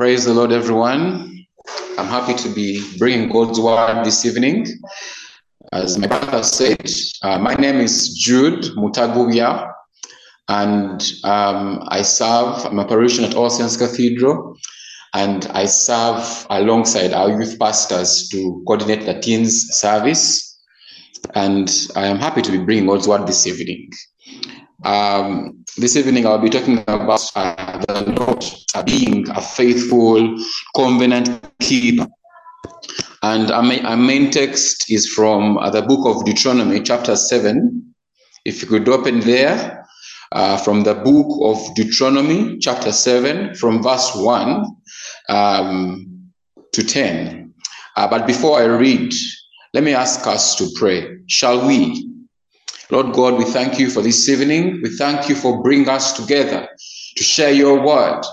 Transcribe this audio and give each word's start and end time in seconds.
Praise 0.00 0.24
the 0.24 0.32
Lord, 0.32 0.50
everyone. 0.50 1.44
I'm 1.98 2.06
happy 2.06 2.32
to 2.32 2.48
be 2.48 2.82
bringing 2.96 3.28
God's 3.28 3.60
word 3.60 4.02
this 4.02 4.24
evening. 4.24 4.66
As 5.74 5.98
my 5.98 6.06
brother 6.06 6.42
said, 6.42 6.90
uh, 7.20 7.38
my 7.38 7.52
name 7.52 7.76
is 7.80 8.14
Jude 8.14 8.62
Mutagubya, 8.78 9.70
and 10.48 11.02
um, 11.22 11.84
I 11.88 12.00
serve, 12.00 12.64
I'm 12.64 12.78
a 12.78 12.86
parishioner 12.86 13.28
at 13.28 13.34
All 13.34 13.50
Saints 13.50 13.76
Cathedral, 13.76 14.56
and 15.12 15.44
I 15.48 15.66
serve 15.66 16.46
alongside 16.48 17.12
our 17.12 17.38
youth 17.38 17.58
pastors 17.58 18.26
to 18.30 18.64
coordinate 18.66 19.04
the 19.04 19.20
teens 19.20 19.68
service. 19.72 20.58
And 21.34 21.70
I 21.94 22.06
am 22.06 22.16
happy 22.16 22.40
to 22.40 22.50
be 22.50 22.64
bringing 22.64 22.86
God's 22.86 23.06
word 23.06 23.26
this 23.26 23.46
evening. 23.46 23.90
Um, 24.84 25.64
this 25.76 25.96
evening, 25.96 26.26
I'll 26.26 26.38
be 26.38 26.48
talking 26.48 26.78
about 26.86 27.20
uh, 27.36 27.78
the 27.86 28.14
Lord 28.18 28.44
uh, 28.74 28.82
being 28.82 29.28
a 29.30 29.40
faithful 29.40 30.36
covenant 30.74 31.44
keeper. 31.60 32.06
And 33.22 33.50
our 33.50 33.62
main, 33.62 33.84
our 33.84 33.96
main 33.96 34.30
text 34.30 34.90
is 34.90 35.06
from 35.06 35.58
uh, 35.58 35.68
the 35.70 35.82
book 35.82 36.06
of 36.06 36.24
Deuteronomy, 36.24 36.80
chapter 36.80 37.14
7. 37.14 37.94
If 38.46 38.62
you 38.62 38.68
could 38.68 38.88
open 38.88 39.20
there, 39.20 39.86
uh, 40.32 40.56
from 40.56 40.84
the 40.84 40.94
book 40.94 41.26
of 41.42 41.74
Deuteronomy, 41.74 42.58
chapter 42.58 42.92
7, 42.92 43.54
from 43.56 43.82
verse 43.82 44.12
1 44.14 44.64
um, 45.28 46.30
to 46.72 46.82
10. 46.82 47.52
Uh, 47.96 48.08
but 48.08 48.26
before 48.26 48.60
I 48.60 48.64
read, 48.64 49.12
let 49.74 49.84
me 49.84 49.92
ask 49.92 50.26
us 50.26 50.54
to 50.56 50.68
pray. 50.76 51.18
Shall 51.26 51.66
we? 51.66 52.09
Lord 52.90 53.12
God, 53.12 53.38
we 53.38 53.44
thank 53.44 53.78
you 53.78 53.88
for 53.88 54.02
this 54.02 54.28
evening. 54.28 54.80
We 54.82 54.90
thank 54.96 55.28
you 55.28 55.36
for 55.36 55.62
bringing 55.62 55.88
us 55.88 56.12
together 56.12 56.68
to 57.16 57.22
share 57.22 57.52
your 57.52 57.80
word. 57.86 58.24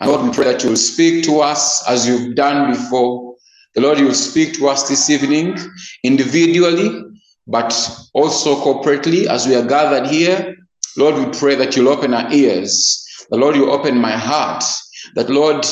And 0.00 0.10
Lord, 0.10 0.26
we 0.26 0.34
pray 0.34 0.44
that 0.44 0.62
you 0.62 0.70
will 0.70 0.76
speak 0.76 1.24
to 1.24 1.40
us 1.40 1.86
as 1.86 2.08
you've 2.08 2.34
done 2.34 2.70
before. 2.70 3.36
The 3.74 3.82
Lord, 3.82 3.98
you 3.98 4.06
will 4.06 4.14
speak 4.14 4.54
to 4.54 4.68
us 4.68 4.88
this 4.88 5.10
evening 5.10 5.58
individually, 6.04 7.02
but 7.46 7.72
also 8.14 8.56
corporately 8.64 9.26
as 9.26 9.46
we 9.46 9.54
are 9.54 9.66
gathered 9.66 10.08
here. 10.08 10.56
Lord, 10.96 11.16
we 11.16 11.38
pray 11.38 11.54
that 11.56 11.76
you'll 11.76 11.90
open 11.90 12.14
our 12.14 12.32
ears. 12.32 13.04
The 13.30 13.36
Lord, 13.36 13.56
you 13.56 13.70
open 13.70 13.98
my 13.98 14.12
heart. 14.12 14.64
That, 15.16 15.28
Lord, 15.28 15.66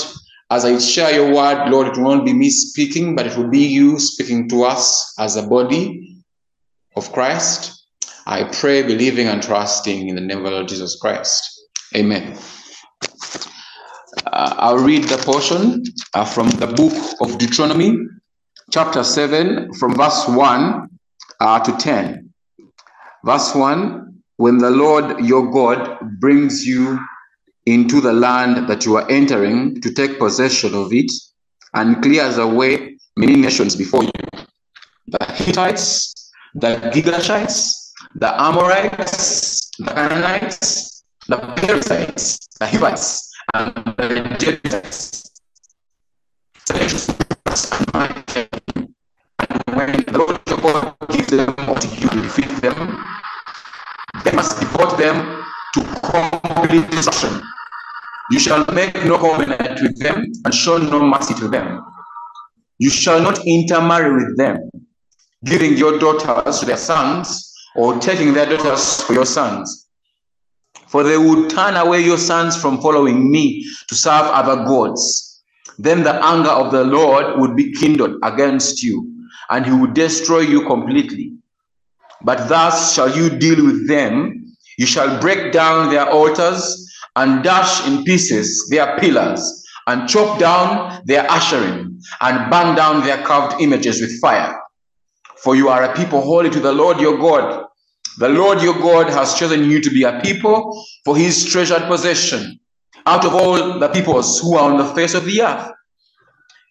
as 0.50 0.66
I 0.66 0.78
share 0.78 1.14
your 1.14 1.34
word, 1.34 1.70
Lord, 1.70 1.88
it 1.88 1.96
will 1.96 2.16
not 2.16 2.26
be 2.26 2.34
me 2.34 2.50
speaking, 2.50 3.16
but 3.16 3.26
it 3.26 3.36
will 3.36 3.48
be 3.48 3.66
you 3.66 3.98
speaking 3.98 4.46
to 4.50 4.64
us 4.64 5.14
as 5.18 5.36
a 5.36 5.46
body 5.46 6.22
of 6.96 7.10
Christ. 7.12 7.75
I 8.28 8.42
pray, 8.42 8.82
believing 8.82 9.28
and 9.28 9.40
trusting 9.40 10.08
in 10.08 10.16
the 10.16 10.20
name 10.20 10.38
of 10.38 10.44
the 10.44 10.50
Lord 10.50 10.68
Jesus 10.68 10.98
Christ. 11.00 11.62
Amen. 11.94 12.36
Uh, 14.26 14.54
I'll 14.58 14.78
read 14.78 15.04
the 15.04 15.18
portion 15.18 15.84
uh, 16.12 16.24
from 16.24 16.50
the 16.50 16.66
book 16.66 16.92
of 17.20 17.38
Deuteronomy, 17.38 17.98
chapter 18.72 19.04
7, 19.04 19.72
from 19.74 19.94
verse 19.94 20.26
1 20.26 20.88
uh, 21.38 21.60
to 21.60 21.76
10. 21.76 22.32
Verse 23.24 23.54
1 23.54 24.22
When 24.38 24.58
the 24.58 24.70
Lord 24.70 25.24
your 25.24 25.48
God 25.52 25.96
brings 26.18 26.66
you 26.66 26.98
into 27.66 28.00
the 28.00 28.12
land 28.12 28.68
that 28.68 28.84
you 28.84 28.96
are 28.96 29.08
entering 29.08 29.80
to 29.82 29.92
take 29.92 30.18
possession 30.18 30.74
of 30.74 30.92
it 30.92 31.12
and 31.74 32.02
clears 32.02 32.38
away 32.38 32.96
many 33.16 33.36
nations 33.36 33.76
before 33.76 34.02
you 34.02 34.10
the 35.08 35.24
Hittites, 35.32 36.32
the 36.56 36.76
Girgashites, 36.92 37.85
the 38.14 38.40
Amorites, 38.40 39.70
the 39.78 39.84
Canaanites, 39.86 41.04
the 41.28 41.36
Perizzites, 41.36 42.38
the 42.58 42.66
Hivites, 42.66 43.30
and 43.54 43.74
the 43.98 44.36
Jebusites. 44.38 45.30
And 49.38 49.62
when 49.74 49.92
the 49.92 50.18
Lord 50.18 50.40
your 50.48 50.58
God 50.58 50.96
gives 51.10 51.28
them 51.28 51.54
to 51.54 51.88
you 51.88 52.08
to 52.08 52.22
defeat 52.22 52.48
them, 52.62 53.04
they 54.24 54.32
must 54.32 54.60
devote 54.60 54.96
them 54.98 55.44
to 55.74 55.80
complete 56.02 56.90
destruction. 56.90 57.42
You 58.30 58.40
shall 58.40 58.64
make 58.72 58.94
no 59.04 59.18
covenant 59.18 59.80
with 59.82 59.98
them 59.98 60.32
and 60.44 60.54
show 60.54 60.78
no 60.78 61.04
mercy 61.04 61.34
to 61.34 61.48
them. 61.48 61.84
You 62.78 62.90
shall 62.90 63.20
not 63.20 63.46
intermarry 63.46 64.24
with 64.24 64.36
them, 64.36 64.70
giving 65.44 65.76
your 65.76 65.98
daughters 65.98 66.60
to 66.60 66.66
their 66.66 66.76
sons 66.76 67.45
or 67.76 67.98
taking 67.98 68.32
their 68.32 68.46
daughters 68.46 69.02
for 69.02 69.12
your 69.12 69.26
sons. 69.26 69.86
For 70.88 71.02
they 71.02 71.18
would 71.18 71.50
turn 71.50 71.76
away 71.76 72.00
your 72.00 72.18
sons 72.18 72.56
from 72.60 72.80
following 72.80 73.30
me 73.30 73.64
to 73.88 73.94
serve 73.94 74.26
other 74.26 74.64
gods. 74.64 75.42
Then 75.78 76.02
the 76.02 76.14
anger 76.24 76.50
of 76.50 76.72
the 76.72 76.84
Lord 76.84 77.38
would 77.38 77.54
be 77.54 77.72
kindled 77.72 78.16
against 78.22 78.82
you, 78.82 79.12
and 79.50 79.66
he 79.66 79.72
would 79.72 79.92
destroy 79.94 80.40
you 80.40 80.66
completely. 80.66 81.32
But 82.22 82.48
thus 82.48 82.94
shall 82.94 83.14
you 83.14 83.28
deal 83.28 83.64
with 83.64 83.86
them. 83.86 84.56
You 84.78 84.86
shall 84.86 85.20
break 85.20 85.52
down 85.52 85.90
their 85.90 86.08
altars 86.08 86.90
and 87.16 87.42
dash 87.42 87.86
in 87.86 88.04
pieces 88.04 88.68
their 88.70 88.98
pillars, 88.98 89.64
and 89.86 90.08
chop 90.08 90.38
down 90.38 91.02
their 91.04 91.24
asherim, 91.24 92.00
and 92.20 92.50
burn 92.50 92.74
down 92.74 93.04
their 93.04 93.22
carved 93.24 93.60
images 93.60 94.00
with 94.00 94.18
fire. 94.20 94.58
For 95.42 95.56
you 95.56 95.68
are 95.68 95.84
a 95.84 95.94
people 95.94 96.22
holy 96.22 96.50
to 96.50 96.60
the 96.60 96.72
Lord 96.72 97.00
your 97.00 97.18
God. 97.18 97.65
The 98.18 98.28
Lord 98.30 98.62
your 98.62 98.74
God 98.74 99.10
has 99.10 99.34
chosen 99.34 99.70
you 99.70 99.80
to 99.80 99.90
be 99.90 100.04
a 100.04 100.20
people 100.20 100.84
for 101.04 101.16
his 101.16 101.44
treasured 101.44 101.82
possession 101.82 102.58
out 103.04 103.24
of 103.24 103.34
all 103.34 103.78
the 103.78 103.88
peoples 103.88 104.40
who 104.40 104.56
are 104.56 104.70
on 104.70 104.78
the 104.78 104.94
face 104.94 105.14
of 105.14 105.26
the 105.26 105.42
earth. 105.42 105.70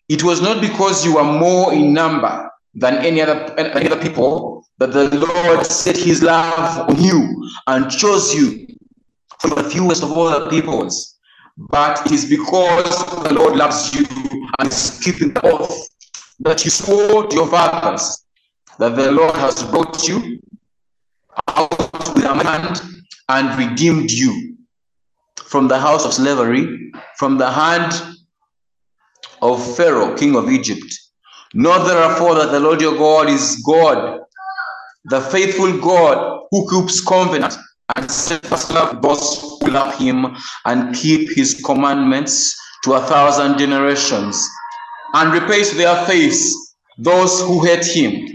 It 0.10 0.24
was 0.24 0.42
not 0.42 0.60
because 0.60 1.06
you 1.06 1.16
were 1.16 1.24
more 1.24 1.72
in 1.72 1.94
number 1.94 2.50
than 2.74 2.98
any 2.98 3.22
other, 3.22 3.54
any 3.60 3.88
other 3.90 4.02
people 4.02 4.66
that 4.80 4.92
the 4.92 5.16
Lord 5.16 5.66
set 5.66 5.98
his 5.98 6.24
love 6.24 6.90
on 6.90 7.02
you 7.02 7.50
and 7.68 7.90
chose 7.92 8.34
you 8.34 8.68
for 9.40 9.50
the 9.50 9.70
fewest 9.70 10.04
of 10.04 10.12
all 10.12 10.32
the 10.40 10.50
peoples. 10.50 11.18
But 11.58 12.06
it 12.08 12.12
is 12.12 12.30
because 12.30 13.24
the 13.24 13.34
Lord 13.34 13.56
loves 13.56 13.94
you 13.94 14.06
and 14.60 14.68
is 14.68 15.00
keeping 15.02 15.34
the 15.34 15.46
oath 15.46 15.90
that 16.40 16.66
you 16.66 16.72
swore 16.72 17.28
to 17.28 17.36
your 17.36 17.48
fathers 17.48 18.26
that 18.80 18.96
the 18.96 19.12
Lord 19.12 19.36
has 19.36 19.64
brought 19.64 20.08
you 20.08 20.40
out 21.48 21.72
with 22.16 22.24
a 22.24 22.34
hand 22.44 22.82
and 23.30 23.58
redeemed 23.58 24.12
you 24.12 24.58
from 25.38 25.68
the 25.68 25.80
house 25.80 26.06
of 26.06 26.14
slavery, 26.14 26.92
from 27.18 27.38
the 27.38 27.50
hand 27.50 27.94
of 29.42 29.76
Pharaoh, 29.76 30.16
king 30.16 30.36
of 30.36 30.50
Egypt. 30.50 30.94
Know 31.54 31.84
therefore 31.86 32.36
that 32.36 32.52
the 32.52 32.60
Lord 32.60 32.82
your 32.82 32.98
God 32.98 33.30
is 33.30 33.64
God, 33.66 34.20
the 35.06 35.22
faithful 35.22 35.80
God 35.80 36.42
who 36.52 36.70
keeps 36.70 37.02
covenant 37.02 37.58
and 37.96 38.10
steadfast 38.10 38.72
love 38.72 39.02
those 39.02 39.58
who 39.62 39.72
love 39.72 39.96
him 39.98 40.36
and 40.66 40.96
keep 40.96 41.30
his 41.36 41.62
commandments 41.64 42.60
to 42.84 42.94
a 42.94 43.02
thousand 43.02 43.58
generations, 43.58 44.48
and 45.14 45.34
repays 45.34 45.76
their 45.78 46.06
face 46.06 46.76
those 46.98 47.42
who 47.42 47.64
hate 47.64 47.86
him 47.86 48.28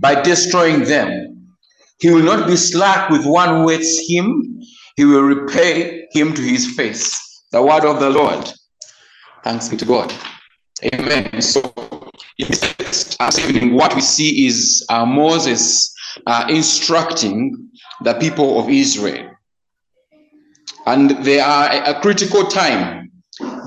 by 0.00 0.20
destroying 0.20 0.84
them. 0.84 1.29
He 2.00 2.10
will 2.10 2.22
not 2.22 2.46
be 2.46 2.56
slack 2.56 3.10
with 3.10 3.26
one 3.26 3.48
who 3.48 3.68
hates 3.68 4.08
him. 4.08 4.62
He 4.96 5.04
will 5.04 5.22
repay 5.22 6.08
him 6.12 6.34
to 6.34 6.42
his 6.42 6.74
face. 6.74 7.42
The 7.52 7.62
word 7.62 7.84
of 7.84 8.00
the 8.00 8.10
Lord. 8.10 8.50
Thanks 9.44 9.68
be 9.68 9.76
to 9.76 9.84
God. 9.84 10.12
Amen. 10.94 11.42
So, 11.42 11.60
in 12.38 12.48
this 12.48 12.60
text, 12.60 13.16
uh, 13.20 13.30
evening, 13.38 13.74
what 13.74 13.94
we 13.94 14.00
see 14.00 14.46
is 14.46 14.84
uh, 14.88 15.04
Moses 15.04 15.94
uh, 16.26 16.46
instructing 16.48 17.68
the 18.02 18.14
people 18.14 18.58
of 18.58 18.70
Israel. 18.70 19.30
And 20.86 21.10
they 21.22 21.38
are 21.38 21.70
a 21.70 22.00
critical 22.00 22.44
time. 22.44 23.12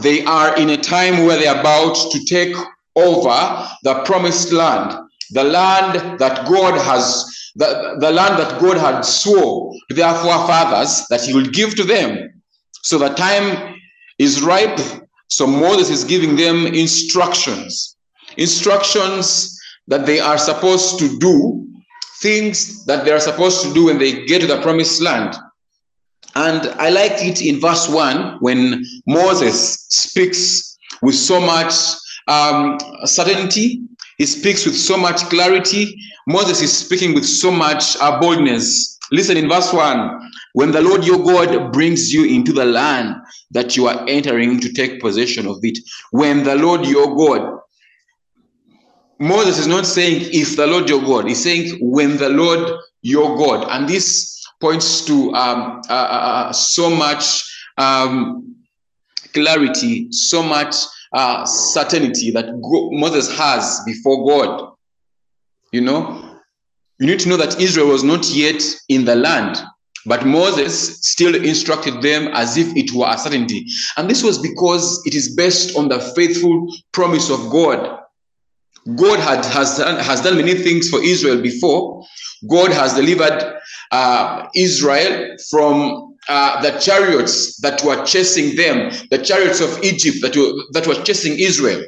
They 0.02 0.26
are 0.26 0.58
in 0.58 0.72
a 0.72 0.78
time 0.78 1.26
where 1.26 1.38
they're 1.38 1.60
about 1.60 1.96
to 2.12 2.26
take 2.26 2.56
over 2.96 3.68
the 3.84 4.02
promised 4.06 4.52
land, 4.52 4.98
the 5.32 5.44
land 5.44 6.20
that 6.20 6.48
God 6.48 6.80
has 6.80 7.43
the, 7.56 7.98
the 8.00 8.12
land 8.12 8.40
that 8.40 8.60
God 8.60 8.78
had 8.78 9.02
swore 9.02 9.74
to 9.90 9.96
their 9.96 10.14
forefathers 10.16 11.06
that 11.10 11.22
he 11.22 11.34
would 11.34 11.54
give 11.54 11.76
to 11.76 11.84
them. 11.84 12.42
So 12.82 12.98
the 12.98 13.10
time 13.10 13.76
is 14.20 14.42
ripe. 14.42 14.80
So 15.28 15.48
Moses 15.48 15.90
is 15.90 16.04
giving 16.04 16.36
them 16.36 16.68
instructions, 16.68 17.98
instructions 18.38 19.60
that 19.88 20.06
they 20.06 20.20
are 20.20 20.38
supposed 20.38 21.00
to 21.00 21.18
do, 21.20 21.68
things 22.22 22.86
that 22.86 23.06
they 23.06 23.12
are 23.12 23.20
supposed 23.20 23.64
to 23.64 23.74
do 23.74 23.86
when 23.86 23.98
they 23.98 24.26
get 24.26 24.42
to 24.42 24.48
the 24.48 24.62
promised 24.62 25.02
land. 25.02 25.36
And 26.36 26.68
I 26.80 26.90
like 26.90 27.24
it 27.24 27.42
in 27.42 27.60
verse 27.60 27.88
1 27.88 28.38
when 28.40 28.84
Moses 29.06 29.86
speaks 29.90 30.78
with 31.02 31.16
so 31.16 31.40
much 31.40 31.74
um, 32.28 32.78
certainty, 33.06 33.83
he 34.18 34.26
speaks 34.26 34.66
with 34.66 34.76
so 34.76 34.98
much 34.98 35.22
clarity, 35.30 35.96
Moses 36.28 36.62
is 36.62 36.78
speaking 36.78 37.14
with 37.14 37.26
so 37.26 37.52
much 37.52 37.98
uh, 37.98 38.20
boldness. 38.20 38.98
Listen 39.12 39.38
in 39.38 39.50
verse 39.50 39.74
1 39.74 40.32
when 40.54 40.72
the 40.72 40.82
Lord 40.82 41.04
your 41.04 41.24
God 41.24 41.74
brings 41.74 42.14
you 42.14 42.26
into 42.26 42.54
the 42.54 42.66
land 42.66 43.16
that 43.52 43.76
you 43.76 43.88
are 43.88 44.06
entering 44.08 44.60
to 44.60 44.72
take 44.72 45.02
possession 45.02 45.48
of 45.48 45.58
it, 45.64 45.78
when 46.12 46.44
the 46.44 46.56
Lord 46.56 46.86
your 46.86 47.16
God, 47.16 47.60
Moses 49.20 49.60
is 49.60 49.68
not 49.68 49.86
saying 49.86 50.30
if 50.32 50.56
the 50.56 50.68
Lord 50.68 50.90
your 50.90 51.02
God, 51.02 51.28
he's 51.28 51.44
saying 51.44 51.80
when 51.82 52.18
the 52.18 52.30
Lord 52.30 52.80
your 53.02 53.36
God, 53.36 53.68
and 53.72 53.90
this 53.90 54.46
points 54.62 55.06
to 55.06 55.34
um, 55.34 55.82
uh, 55.90 55.94
uh, 55.94 56.48
uh 56.50 56.54
so 56.54 56.90
much 56.90 57.44
um, 57.78 58.56
clarity, 59.34 60.12
so 60.12 60.44
much 60.44 60.76
uh, 61.14 61.46
certainty 61.46 62.32
that 62.32 62.48
Moses 62.92 63.36
has 63.38 63.82
before 63.86 64.28
God. 64.28 64.74
You 65.72 65.82
know, 65.82 66.40
you 67.00 67.08
need 67.08 67.20
to 67.22 67.30
know 67.30 67.38
that 67.38 67.60
Israel 67.60 67.88
was 67.88 68.04
not 68.04 68.30
yet 68.30 68.64
in 68.90 69.06
the 69.06 69.16
land, 69.16 69.58
but 70.06 70.26
Moses 70.26 71.00
still 71.02 71.36
instructed 71.36 72.02
them 72.02 72.28
as 72.34 72.58
if 72.58 72.76
it 72.76 72.92
were 72.94 73.08
a 73.10 73.18
certainty. 73.18 73.66
And 73.98 74.10
this 74.10 74.24
was 74.24 74.38
because 74.38 75.02
it 75.06 75.16
is 75.16 75.36
based 75.36 75.78
on 75.78 75.90
the 75.90 76.00
faithful 76.00 76.68
promise 76.92 77.30
of 77.30 77.50
God. 77.50 78.00
God 78.96 79.20
had, 79.20 79.46
has, 79.46 79.78
done, 79.78 79.98
has 80.04 80.22
done 80.22 80.36
many 80.36 80.56
things 80.56 80.90
for 80.90 81.02
Israel 81.02 81.42
before. 81.42 82.06
God 82.50 82.72
has 82.72 82.94
delivered 82.94 83.60
uh, 83.92 84.48
Israel 84.56 85.38
from 85.50 86.13
uh, 86.30 86.62
the 86.62 86.78
chariots 86.80 87.58
that 87.58 87.84
were 87.84 88.04
chasing 88.06 88.56
them, 88.56 88.92
the 89.10 89.18
chariots 89.18 89.62
of 89.62 89.84
Egypt 89.84 90.18
that 90.22 90.36
were, 90.36 90.54
that 90.72 90.88
were 90.88 91.02
chasing 91.04 91.38
Israel. 91.38 91.84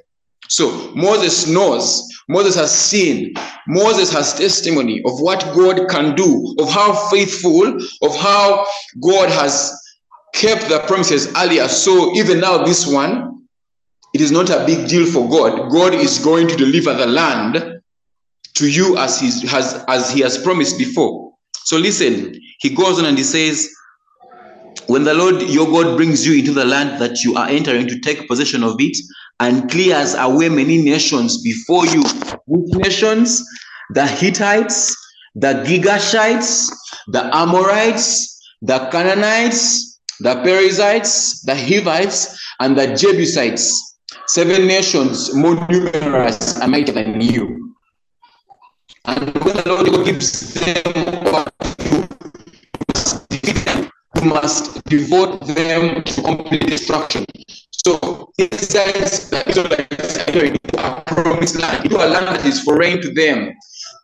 So 0.49 0.91
Moses 0.93 1.47
knows, 1.47 2.07
Moses 2.27 2.55
has 2.55 2.71
seen, 2.73 3.33
Moses 3.67 4.11
has 4.11 4.33
testimony 4.33 5.01
of 5.05 5.19
what 5.19 5.39
God 5.55 5.87
can 5.89 6.15
do, 6.15 6.55
of 6.59 6.69
how 6.69 6.93
faithful, 7.09 7.77
of 8.01 8.15
how 8.17 8.65
God 9.01 9.29
has 9.29 9.73
kept 10.33 10.67
the 10.69 10.79
promises 10.81 11.31
earlier. 11.37 11.67
So 11.67 12.13
even 12.15 12.39
now, 12.39 12.63
this 12.63 12.85
one, 12.85 13.47
it 14.13 14.21
is 14.21 14.31
not 14.31 14.49
a 14.49 14.65
big 14.65 14.87
deal 14.87 15.05
for 15.05 15.27
God. 15.29 15.71
God 15.71 15.93
is 15.93 16.19
going 16.19 16.47
to 16.47 16.55
deliver 16.55 16.93
the 16.93 17.07
land 17.07 17.81
to 18.55 18.69
you 18.69 18.97
as 18.97 19.19
he 19.19 19.47
has 19.47 19.83
as 19.87 20.09
he 20.11 20.21
has 20.21 20.37
promised 20.37 20.77
before. 20.77 21.33
So 21.65 21.77
listen, 21.77 22.39
he 22.59 22.69
goes 22.73 22.99
on 22.99 23.05
and 23.05 23.17
he 23.17 23.23
says, 23.23 23.74
when 24.87 25.03
the 25.03 25.13
Lord 25.13 25.41
your 25.43 25.65
God 25.67 25.97
brings 25.97 26.25
you 26.25 26.37
into 26.37 26.51
the 26.51 26.65
land 26.65 27.01
that 27.01 27.23
you 27.23 27.35
are 27.35 27.47
entering 27.47 27.87
to 27.87 27.99
take 27.99 28.27
possession 28.27 28.63
of 28.63 28.75
it 28.79 28.97
and 29.39 29.69
clears 29.69 30.15
away 30.15 30.49
many 30.49 30.81
nations 30.81 31.41
before 31.41 31.85
you, 31.87 32.03
which 32.47 32.73
nations? 32.75 33.43
The 33.91 34.05
Hittites, 34.07 34.95
the 35.35 35.63
Girgashites, 35.65 36.71
the 37.07 37.35
Amorites, 37.35 38.39
the 38.61 38.79
Canaanites, 38.91 39.99
the 40.19 40.35
Perizzites, 40.43 41.41
the 41.41 41.55
Hivites, 41.55 42.39
and 42.59 42.77
the 42.77 42.95
Jebusites. 42.95 43.97
Seven 44.27 44.65
nations 44.65 45.33
more 45.33 45.55
numerous 45.69 46.59
and 46.59 46.71
mightier 46.71 46.93
than 46.93 47.21
you. 47.21 47.75
And 49.05 49.33
when 49.43 49.55
the 49.57 49.63
Lord 49.67 50.05
gives 50.05 50.53
them 50.53 51.24
must 54.25 54.83
devote 54.85 55.45
them 55.47 56.03
to 56.03 56.21
complete 56.21 56.67
destruction. 56.67 57.25
So 57.85 58.31
it 58.37 58.53
says 58.55 59.29
that 59.29 59.47
Israelites 59.47 60.17
entering 60.17 60.57
a 60.77 61.01
promised 61.05 61.57
land, 61.57 61.85
into 61.85 61.97
a 61.97 62.07
land 62.07 62.27
that 62.27 62.45
is 62.45 62.61
foreign 62.61 63.01
to 63.01 63.13
them. 63.13 63.53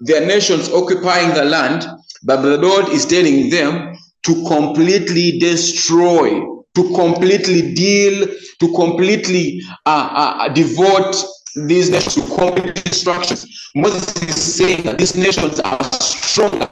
Their 0.02 0.26
nations 0.26 0.70
occupying 0.70 1.34
the 1.34 1.46
land, 1.46 1.88
but 2.24 2.42
the 2.42 2.58
Lord 2.58 2.90
is 2.90 3.06
telling 3.06 3.50
them 3.50 3.96
to 4.24 4.34
completely 4.48 5.40
destroy, 5.40 6.42
to 6.76 6.94
completely 6.96 7.74
deal, 7.74 8.28
to 8.60 8.74
completely 8.74 9.62
uh, 9.86 10.10
uh, 10.12 10.50
devote 10.50 11.16
these 11.56 11.90
nations 11.90 12.16
to 12.16 12.36
complete 12.36 12.76
destruction. 12.84 13.38
Moses 13.76 14.16
is 14.22 14.56
saying 14.56 14.84
that 14.84 14.98
these 14.98 15.16
nations 15.16 15.60
are 15.60 15.84
stronger 15.94 16.70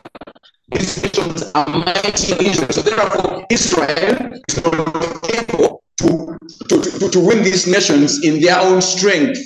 these 0.71 1.03
nations 1.03 1.51
are 1.55 1.67
mighty. 1.67 2.53
So 2.53 2.81
therefore, 2.81 3.45
Israel 3.49 4.31
is 4.47 4.63
not 4.63 5.33
able 5.33 5.83
to, 6.01 6.37
to, 6.69 6.81
to, 6.81 7.09
to 7.09 7.19
win 7.19 7.43
these 7.43 7.67
nations 7.67 8.23
in 8.23 8.41
their 8.41 8.59
own 8.59 8.81
strength. 8.81 9.39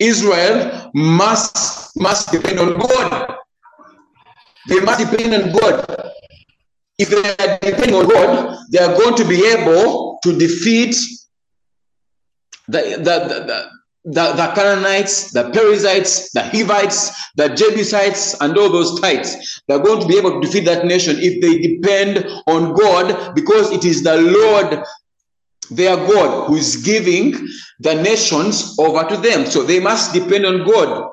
Israel 0.00 0.90
must 0.94 1.96
must 1.96 2.30
depend 2.30 2.60
on 2.60 2.78
God. 2.78 3.34
They 4.68 4.80
must 4.80 5.10
depend 5.10 5.34
on 5.34 5.52
God. 5.52 6.12
If 6.98 7.08
they 7.10 7.44
are 7.44 7.58
depending 7.58 7.94
on 7.94 8.08
God, 8.08 8.58
they 8.70 8.78
are 8.78 8.96
going 8.96 9.14
to 9.16 9.24
be 9.24 9.46
able 9.46 10.18
to 10.22 10.38
defeat 10.38 10.96
the, 12.68 12.80
the, 12.98 13.44
the 13.46 13.70
the, 14.06 14.32
the 14.34 14.52
Canaanites, 14.54 15.32
the 15.32 15.50
Perizzites, 15.50 16.30
the 16.30 16.42
Hivites, 16.42 17.10
the 17.34 17.48
Jebusites, 17.48 18.40
and 18.40 18.56
all 18.56 18.70
those 18.70 19.00
tites. 19.00 19.60
They're 19.66 19.80
going 19.80 20.00
to 20.00 20.06
be 20.06 20.16
able 20.16 20.40
to 20.40 20.46
defeat 20.46 20.64
that 20.66 20.86
nation 20.86 21.16
if 21.18 21.40
they 21.40 21.58
depend 21.58 22.24
on 22.46 22.74
God 22.74 23.34
because 23.34 23.72
it 23.72 23.84
is 23.84 24.04
the 24.04 24.16
Lord, 24.16 24.84
their 25.70 25.96
God, 25.96 26.46
who 26.46 26.54
is 26.54 26.76
giving 26.76 27.32
the 27.80 28.00
nations 28.00 28.76
over 28.78 29.02
to 29.08 29.16
them. 29.16 29.44
So 29.44 29.64
they 29.64 29.80
must 29.80 30.14
depend 30.14 30.46
on 30.46 30.64
God 30.64 31.10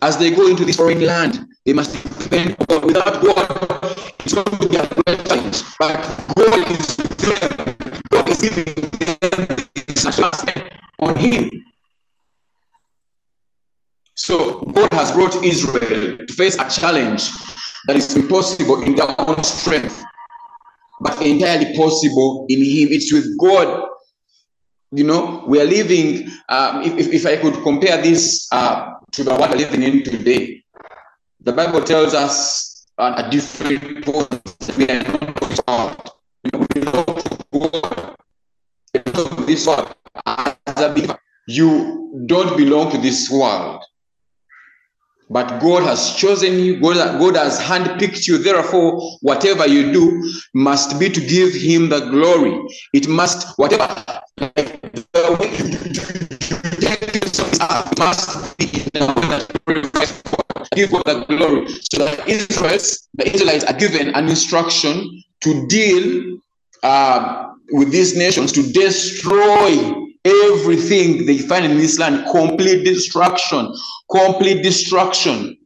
as 0.00 0.16
they 0.16 0.34
go 0.34 0.48
into 0.48 0.64
this 0.64 0.76
foreign 0.76 1.04
land. 1.04 1.46
They 1.66 1.74
must 1.74 1.92
depend 2.18 2.56
on 2.60 2.66
God. 2.66 2.84
Without 2.86 3.22
God, 3.22 3.98
it's 4.20 4.32
going 4.32 4.46
to 4.46 4.68
be 4.68 4.76
a 4.76 4.86
great. 4.88 5.64
But 5.78 6.24
God 6.34 6.70
is 6.70 6.96
them. 6.96 7.76
God 8.10 8.28
is 8.30 8.40
giving 8.40 8.64
them 8.64 9.64
on 10.98 11.16
Him. 11.16 11.63
So 14.24 14.62
God 14.72 14.90
has 14.94 15.12
brought 15.12 15.44
Israel 15.44 16.16
to 16.16 16.32
face 16.32 16.56
a 16.58 16.66
challenge 16.70 17.28
that 17.86 17.94
is 17.94 18.16
impossible 18.16 18.82
in 18.82 18.94
their 18.94 19.14
own 19.20 19.44
strength, 19.44 20.02
but 21.02 21.20
entirely 21.20 21.76
possible 21.76 22.46
in 22.48 22.56
Him. 22.60 22.88
It's 22.90 23.12
with 23.12 23.38
God. 23.38 23.86
You 24.92 25.04
know, 25.04 25.44
we 25.46 25.60
are 25.60 25.66
living, 25.66 26.30
um, 26.48 26.80
if, 26.84 27.12
if 27.12 27.26
I 27.26 27.36
could 27.36 27.62
compare 27.62 28.00
this 28.00 28.48
uh, 28.50 28.94
to 29.12 29.24
the 29.24 29.30
world 29.34 29.50
we're 29.50 29.56
living 29.58 29.82
in 29.82 30.02
today, 30.02 30.64
the 31.42 31.52
Bible 31.52 31.82
tells 31.82 32.14
us 32.14 32.86
uh, 32.96 33.22
a 33.22 33.30
different 33.30 34.06
point. 34.06 34.40
We 34.78 34.88
are 34.88 35.02
not 35.02 35.66
God. 35.66 36.10
We 36.44 36.50
to 36.50 36.80
God. 37.52 38.16
This 39.46 39.66
world. 39.66 39.94
As 40.24 40.56
a 40.80 40.94
believer, 40.94 41.18
you 41.46 42.24
don't 42.24 42.56
belong 42.56 42.90
to 42.92 42.96
this 42.96 43.28
world. 43.28 43.84
But 45.30 45.58
God 45.60 45.84
has 45.84 46.14
chosen 46.16 46.58
you, 46.58 46.80
God, 46.80 47.18
God 47.18 47.36
has 47.36 47.58
handpicked 47.58 48.26
you. 48.28 48.36
Therefore, 48.38 49.00
whatever 49.22 49.66
you 49.66 49.90
do 49.90 50.32
must 50.52 51.00
be 51.00 51.08
to 51.08 51.20
give 51.20 51.54
Him 51.54 51.88
the 51.88 52.00
glory. 52.10 52.60
It 52.92 53.08
must, 53.08 53.58
whatever, 53.58 53.88
the 54.36 55.36
way 55.40 55.50
must 57.98 58.56
be 58.58 58.70
to 58.70 58.90
give 60.74 60.90
God 60.90 61.04
the 61.04 61.24
glory. 61.28 61.68
So 61.92 62.04
the 62.04 62.28
Israelites, 62.28 63.08
the 63.14 63.32
Israelites 63.32 63.64
are 63.64 63.72
given 63.72 64.14
an 64.14 64.28
instruction 64.28 65.22
to 65.40 65.66
deal 65.68 66.38
uh, 66.82 67.48
with 67.70 67.90
these 67.90 68.14
nations, 68.14 68.52
to 68.52 68.62
destroy 68.72 70.04
everything 70.24 71.26
they 71.26 71.38
find 71.38 71.64
in 71.64 71.76
this 71.76 71.98
land 71.98 72.26
complete 72.30 72.84
destruction 72.84 73.74
complete 74.10 74.62
destruction 74.62 75.56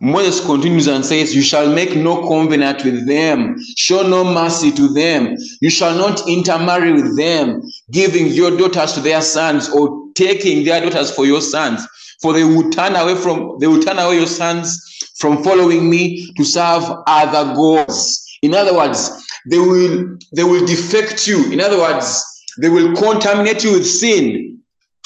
Moses 0.00 0.44
continues 0.44 0.86
and 0.86 1.04
says, 1.04 1.34
You 1.34 1.42
shall 1.42 1.72
make 1.72 1.96
no 1.96 2.28
covenant 2.28 2.84
with 2.84 3.06
them, 3.08 3.56
show 3.76 4.06
no 4.06 4.22
mercy 4.22 4.70
to 4.72 4.88
them. 4.88 5.36
You 5.60 5.70
shall 5.70 5.96
not 5.96 6.28
intermarry 6.28 6.92
with 6.92 7.16
them, 7.16 7.62
giving 7.90 8.28
your 8.28 8.56
daughters 8.56 8.92
to 8.92 9.00
their 9.00 9.20
sons 9.22 9.68
or 9.68 10.06
taking 10.14 10.64
their 10.64 10.80
daughters 10.80 11.10
for 11.10 11.26
your 11.26 11.40
sons. 11.40 11.84
For 12.22 12.32
they 12.32 12.44
will 12.44 12.70
turn 12.70 12.94
away 12.94 13.16
from 13.16 13.58
they 13.58 13.66
will 13.66 13.82
turn 13.82 13.98
away 13.98 14.18
your 14.18 14.26
sons 14.26 14.80
from 15.18 15.42
following 15.42 15.90
me 15.90 16.32
to 16.36 16.44
serve 16.44 16.84
other 17.08 17.54
gods. 17.54 18.24
In 18.42 18.54
other 18.54 18.76
words, 18.76 19.26
they 19.50 19.58
will 19.58 20.16
they 20.34 20.44
will 20.44 20.64
defect 20.66 21.26
you 21.26 21.50
in 21.52 21.60
other 21.60 21.78
words 21.78 22.22
they 22.60 22.68
will 22.68 22.94
contaminate 22.96 23.62
you 23.64 23.72
with 23.72 23.86
sin 23.86 24.57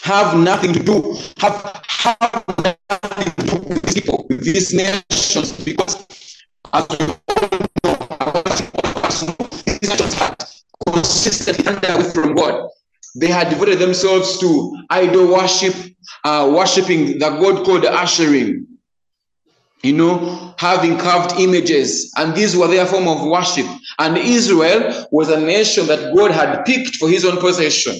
have 0.03 0.37
nothing 0.37 0.73
to 0.73 0.83
do 0.83 1.17
have, 1.39 1.83
have 1.87 2.45
nothing 2.59 3.33
to 3.37 3.47
do 3.47 3.57
with 3.69 3.95
people 3.95 4.27
with 4.29 4.45
these 4.45 4.75
nations 4.75 5.53
because 5.65 6.07
as 6.73 6.87
you 6.99 7.07
all 7.39 7.49
know 8.33 8.43
these 9.65 9.89
nations 9.89 10.15
had 10.15 10.35
consistently 10.87 11.65
turned 11.65 11.85
away 11.85 12.11
from 12.11 12.35
god 12.35 12.69
they 13.15 13.29
had 13.29 13.49
devoted 13.49 13.79
themselves 13.79 14.39
to 14.39 14.77
idol 14.91 15.33
worship 15.33 15.75
uh, 16.25 16.53
worshiping 16.55 17.19
the 17.19 17.31
god 17.43 17.65
called 17.65 17.85
Asherim. 17.85 18.67
you 19.83 19.93
know, 19.93 20.55
having 20.59 20.97
carved 20.97 21.41
images, 21.41 22.13
and 22.17 22.35
these 22.35 22.57
were 22.57 22.69
their 22.69 22.87
form 22.87 23.09
of 23.09 23.25
worship. 23.27 23.67
And 23.99 24.17
Israel 24.17 25.07
was 25.11 25.29
a 25.29 25.41
nation 25.41 25.87
that 25.89 26.15
God 26.15 26.31
had 26.31 26.65
picked 26.65 26.97
for 26.97 27.09
his 27.09 27.25
own 27.25 27.39
possession, 27.39 27.99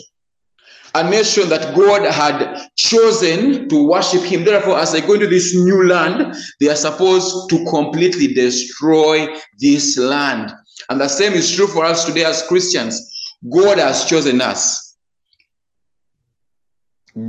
a 0.95 1.09
nation 1.09 1.49
that 1.49 1.75
God 1.75 2.05
had 2.05 2.69
chosen 2.77 3.69
to 3.69 3.89
worship 3.89 4.23
him. 4.23 4.45
Therefore, 4.45 4.79
as 4.79 4.93
they 4.93 5.01
go 5.01 5.15
into 5.15 5.27
this 5.27 5.55
new 5.55 5.89
land, 5.89 6.35
they 6.61 6.69
are 6.69 6.77
supposed 6.77 7.49
to 7.51 7.65
completely 7.65 8.29
destroy 8.29 9.35
this 9.59 9.97
land. 9.97 10.53
And 10.91 11.01
the 11.01 11.09
same 11.09 11.33
is 11.33 11.51
true 11.55 11.67
for 11.67 11.85
us 11.85 12.05
today 12.05 12.25
as 12.25 12.47
Christians. 12.47 13.11
God 13.51 13.79
has 13.79 14.05
chosen 14.05 14.41
us. 14.41 14.97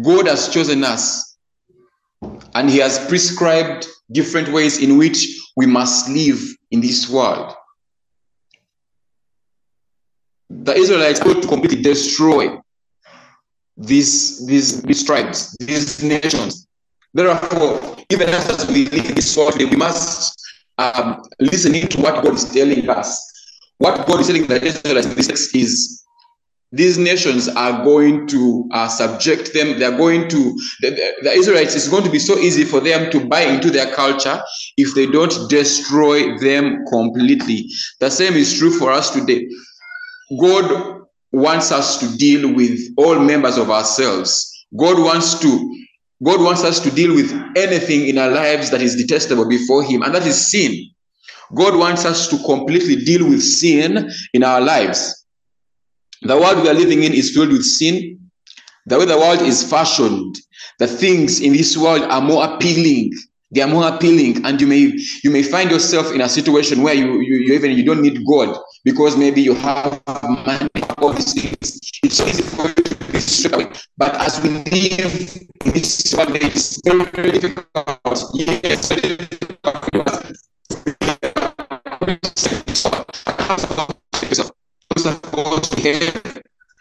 God 0.01 0.27
has 0.27 0.49
chosen 0.49 0.83
us. 0.83 1.37
And 2.55 2.69
he 2.69 2.77
has 2.77 3.05
prescribed 3.07 3.87
different 4.11 4.49
ways 4.49 4.81
in 4.81 4.97
which 4.97 5.25
we 5.55 5.65
must 5.65 6.09
live 6.09 6.41
in 6.71 6.81
this 6.81 7.09
world. 7.09 7.53
The 10.49 10.73
Israelites 10.73 11.19
go 11.19 11.39
to 11.39 11.47
completely 11.47 11.81
destroy 11.81 12.57
these, 13.77 14.45
these, 14.45 14.81
these 14.83 15.03
tribes, 15.03 15.55
these 15.59 16.03
nations. 16.03 16.67
Therefore, 17.13 17.97
even 18.09 18.29
as 18.29 18.67
we 18.67 18.85
live 18.89 19.15
this 19.15 19.35
world, 19.37 19.57
we 19.57 19.75
must 19.75 20.39
um, 20.77 21.23
listen 21.39 21.73
to 21.73 22.01
what 22.01 22.23
God 22.23 22.33
is 22.33 22.51
telling 22.51 22.89
us. 22.89 23.29
What 23.77 24.07
God 24.07 24.21
is 24.21 24.27
telling 24.27 24.47
the 24.47 24.63
Israelites 24.63 25.07
in 25.07 25.15
this 25.15 25.27
text 25.27 25.55
is 25.55 26.03
these 26.71 26.97
nations 26.97 27.47
are 27.49 27.83
going 27.83 28.25
to 28.27 28.67
uh, 28.71 28.87
subject 28.87 29.53
them. 29.53 29.77
They're 29.77 29.95
going 29.95 30.27
to, 30.29 30.59
the, 30.81 31.13
the, 31.21 31.31
Israelites, 31.31 31.75
it's 31.75 31.87
going 31.87 32.03
to 32.03 32.09
be 32.09 32.17
so 32.17 32.37
easy 32.39 32.65
for 32.65 32.79
them 32.79 33.11
to 33.11 33.23
buy 33.23 33.41
into 33.41 33.69
their 33.69 33.93
culture 33.93 34.41
if 34.77 34.95
they 34.95 35.05
don't 35.05 35.49
destroy 35.51 36.35
them 36.39 36.83
completely. 36.87 37.69
The 37.99 38.09
same 38.09 38.33
is 38.33 38.57
true 38.57 38.71
for 38.71 38.91
us 38.91 39.11
today. 39.11 39.47
God 40.39 40.92
wants 41.33 41.71
us 41.71 41.97
to 41.97 42.17
deal 42.17 42.53
with 42.53 42.79
all 42.95 43.19
members 43.19 43.57
of 43.57 43.69
ourselves. 43.69 44.65
God 44.77 44.99
wants 44.99 45.39
to 45.39 45.69
God 46.23 46.41
wants 46.41 46.63
us 46.63 46.79
to 46.79 46.91
deal 46.91 47.13
with 47.13 47.33
anything 47.57 48.07
in 48.07 48.17
our 48.17 48.29
lives 48.29 48.69
that 48.71 48.81
is 48.81 48.95
detestable 48.95 49.49
before 49.49 49.83
Him, 49.83 50.03
and 50.03 50.15
that 50.15 50.25
is 50.25 50.49
sin. 50.49 50.89
God 51.53 51.77
wants 51.77 52.05
us 52.05 52.27
to 52.29 52.37
completely 52.45 52.95
deal 52.95 53.27
with 53.27 53.43
sin 53.43 54.09
in 54.33 54.43
our 54.43 54.61
lives. 54.61 55.25
The 56.21 56.37
world 56.37 56.63
we 56.63 56.69
are 56.69 56.73
living 56.73 57.03
in 57.03 57.13
is 57.13 57.31
filled 57.31 57.49
with 57.49 57.65
sin. 57.65 58.19
The 58.85 58.99
way 58.99 59.05
the 59.05 59.17
world 59.17 59.41
is 59.41 59.69
fashioned, 59.69 60.37
the 60.79 60.87
things 60.87 61.41
in 61.41 61.53
this 61.53 61.75
world 61.75 62.03
are 62.03 62.21
more 62.21 62.45
appealing. 62.45 63.11
They 63.51 63.61
are 63.61 63.67
more 63.67 63.87
appealing, 63.87 64.45
and 64.45 64.59
you 64.59 64.65
may 64.65 64.97
you 65.23 65.29
may 65.29 65.43
find 65.43 65.69
yourself 65.69 66.11
in 66.11 66.21
a 66.21 66.29
situation 66.29 66.81
where 66.81 66.95
you 66.95 67.19
you, 67.19 67.35
you 67.45 67.53
even 67.53 67.71
you 67.71 67.85
don't 67.85 68.01
need 68.01 68.25
God 68.25 68.57
because 68.83 69.15
maybe 69.15 69.41
you 69.41 69.53
have 69.55 70.01
money, 70.07 70.69
It's 71.11 71.35
easy 72.21 72.43
for 72.43 72.67
you 72.67 72.73
to 72.75 72.95
be. 72.95 73.19
But 73.97 74.15
as 74.15 74.41
we 74.41 74.49
live 74.49 75.13
in 75.65 75.73
this 75.73 76.13
world, 76.15 76.35
it's 76.35 76.79
very, 76.83 77.03
very 77.11 77.39
difficult. 77.39 78.23
Yes, 78.33 78.89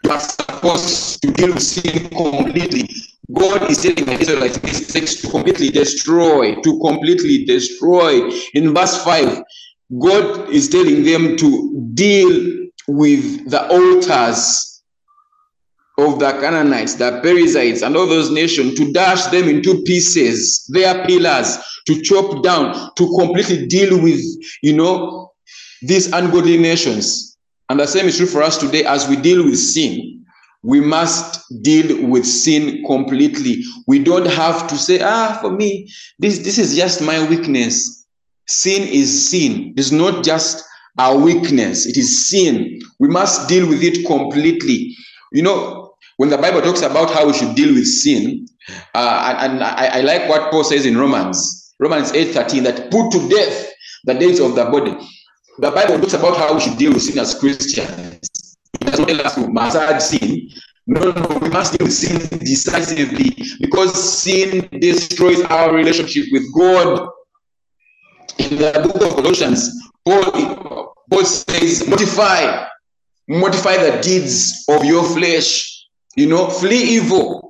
you 0.03 0.11
are 0.11 0.19
supposed 0.19 1.21
to 1.21 1.31
deal 1.31 1.53
with 1.53 1.61
sin 1.61 2.09
completely. 2.09 2.89
God 3.33 3.69
is 3.69 3.81
telling 3.81 4.05
the 4.05 4.17
Israelites 4.21 4.57
this 4.59 5.21
to 5.21 5.29
completely 5.29 5.69
destroy, 5.69 6.55
to 6.61 6.79
completely 6.79 7.43
destroy. 7.43 8.31
In 8.53 8.73
verse 8.73 9.03
5, 9.03 9.43
God 9.99 10.49
is 10.49 10.69
telling 10.69 11.03
them 11.03 11.35
to 11.37 11.89
deal 11.93 12.62
with 12.87 13.49
the 13.49 13.67
altars 13.69 14.81
of 15.97 16.19
the 16.19 16.31
Canaanites, 16.31 16.95
the 16.95 17.19
Perizzites, 17.21 17.81
and 17.83 17.95
all 17.95 18.07
those 18.07 18.31
nations, 18.31 18.75
to 18.75 18.91
dash 18.91 19.25
them 19.27 19.47
into 19.47 19.83
pieces, 19.83 20.65
their 20.73 21.05
pillars, 21.05 21.57
to 21.85 22.01
chop 22.01 22.43
down, 22.43 22.91
to 22.95 23.15
completely 23.19 23.67
deal 23.67 24.01
with, 24.01 24.21
you 24.61 24.73
know, 24.73 25.31
these 25.81 26.11
ungodly 26.11 26.57
nations. 26.57 27.37
And 27.69 27.79
the 27.79 27.87
same 27.87 28.07
is 28.07 28.17
true 28.17 28.25
for 28.25 28.41
us 28.41 28.57
today 28.57 28.85
as 28.85 29.07
we 29.07 29.15
deal 29.15 29.43
with 29.43 29.57
sin. 29.57 30.25
We 30.63 30.79
must 30.79 31.43
deal 31.61 32.07
with 32.07 32.25
sin 32.25 32.83
completely. 32.85 33.63
We 33.85 33.99
don't 33.99 34.27
have 34.27 34.67
to 34.67 34.77
say, 34.77 35.01
ah, 35.01 35.37
for 35.41 35.51
me, 35.51 35.89
this, 36.19 36.39
this 36.39 36.57
is 36.57 36.75
just 36.75 37.01
my 37.01 37.27
weakness. 37.27 38.05
Sin 38.47 38.87
is 38.87 39.29
sin. 39.29 39.73
It's 39.77 39.91
not 39.91 40.23
just 40.23 40.63
our 40.99 41.17
weakness, 41.17 41.85
it 41.85 41.97
is 41.97 42.29
sin. 42.29 42.79
We 42.99 43.07
must 43.07 43.49
deal 43.49 43.67
with 43.67 43.83
it 43.83 44.05
completely. 44.05 44.95
You 45.31 45.41
know, 45.41 45.93
when 46.17 46.29
the 46.29 46.37
Bible 46.37 46.61
talks 46.61 46.81
about 46.81 47.11
how 47.11 47.27
we 47.27 47.33
should 47.33 47.55
deal 47.55 47.73
with 47.73 47.87
sin, 47.87 48.47
uh, 48.93 49.35
and, 49.39 49.53
and 49.53 49.63
I, 49.63 49.99
I 49.99 50.01
like 50.01 50.29
what 50.29 50.51
Paul 50.51 50.63
says 50.63 50.85
in 50.85 50.97
Romans, 50.97 51.73
Romans 51.79 52.11
8 52.13 52.33
13, 52.33 52.63
that 52.63 52.91
put 52.91 53.11
to 53.11 53.29
death 53.29 53.71
the 54.05 54.13
deeds 54.13 54.39
of 54.39 54.55
the 54.55 54.65
body. 54.65 54.95
The 55.59 55.71
Bible 55.71 55.99
talks 55.99 56.13
about 56.13 56.37
how 56.37 56.53
we 56.53 56.61
should 56.61 56.77
deal 56.77 56.93
with 56.93 57.03
sin 57.03 57.19
as 57.19 57.37
Christians. 57.39 58.57
It 58.81 58.85
doesn't 58.85 59.05
tell 59.05 59.25
us 59.25 59.35
to 59.35 59.47
massage 59.47 60.01
sin. 60.01 60.49
No, 60.85 61.11
no, 61.11 61.39
we 61.39 61.49
must 61.49 61.77
deal 61.77 61.85
with 61.85 61.93
sin 61.93 62.39
decisively 62.39 63.35
because 63.61 63.93
sin 64.21 64.67
destroys 64.79 65.41
our 65.43 65.73
relationship 65.73 66.25
with 66.31 66.43
God. 66.53 67.09
In 68.39 68.57
the 68.57 68.71
book 68.83 69.01
of 69.01 69.15
Colossians, 69.15 69.79
Paul, 70.05 70.52
Paul 71.13 71.25
says, 71.25 71.87
mortify, 71.87 72.65
mortify 73.27 73.77
the 73.77 74.01
deeds 74.01 74.65
of 74.67 74.83
your 74.83 75.03
flesh. 75.03 75.85
You 76.15 76.27
know, 76.27 76.47
flee 76.49 76.81
evil 76.97 77.43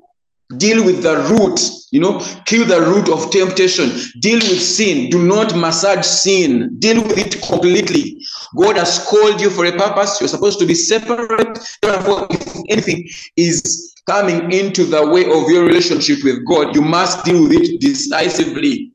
Deal 0.58 0.84
with 0.84 1.02
the 1.02 1.16
root, 1.30 1.58
you 1.90 2.00
know, 2.00 2.20
kill 2.44 2.66
the 2.66 2.80
root 2.82 3.08
of 3.08 3.30
temptation. 3.30 3.90
Deal 4.20 4.36
with 4.36 4.60
sin. 4.60 5.08
Do 5.08 5.26
not 5.26 5.56
massage 5.56 6.04
sin. 6.04 6.78
Deal 6.78 7.02
with 7.02 7.16
it 7.16 7.40
completely. 7.42 8.20
God 8.56 8.76
has 8.76 8.98
called 9.08 9.40
you 9.40 9.48
for 9.48 9.64
a 9.64 9.72
purpose. 9.72 10.20
You're 10.20 10.28
supposed 10.28 10.58
to 10.58 10.66
be 10.66 10.74
separate. 10.74 11.58
Therefore, 11.80 12.26
if 12.30 12.56
anything 12.68 13.08
is 13.36 13.94
coming 14.06 14.52
into 14.52 14.84
the 14.84 15.06
way 15.08 15.22
of 15.24 15.48
your 15.48 15.64
relationship 15.64 16.18
with 16.22 16.46
God, 16.46 16.74
you 16.74 16.82
must 16.82 17.24
deal 17.24 17.42
with 17.42 17.62
it 17.62 17.80
decisively. 17.80 18.92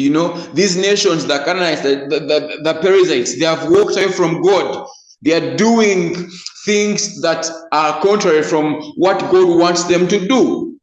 You 0.00 0.10
know, 0.10 0.36
these 0.54 0.76
nations, 0.76 1.26
the 1.26 1.38
Canaanites, 1.44 1.82
the, 1.82 2.06
the, 2.08 2.60
the, 2.62 2.74
Perizzites, 2.80 3.38
they 3.38 3.44
have 3.44 3.70
walked 3.70 3.96
away 3.96 4.10
from 4.10 4.40
God. 4.40 4.86
They 5.22 5.34
are 5.34 5.56
doing 5.56 6.30
things 6.64 7.20
that 7.20 7.46
are 7.72 8.00
contrary 8.00 8.42
from 8.42 8.80
what 8.96 9.20
God 9.30 9.58
wants 9.58 9.84
them 9.84 10.08
to 10.08 10.26
do. 10.26 10.78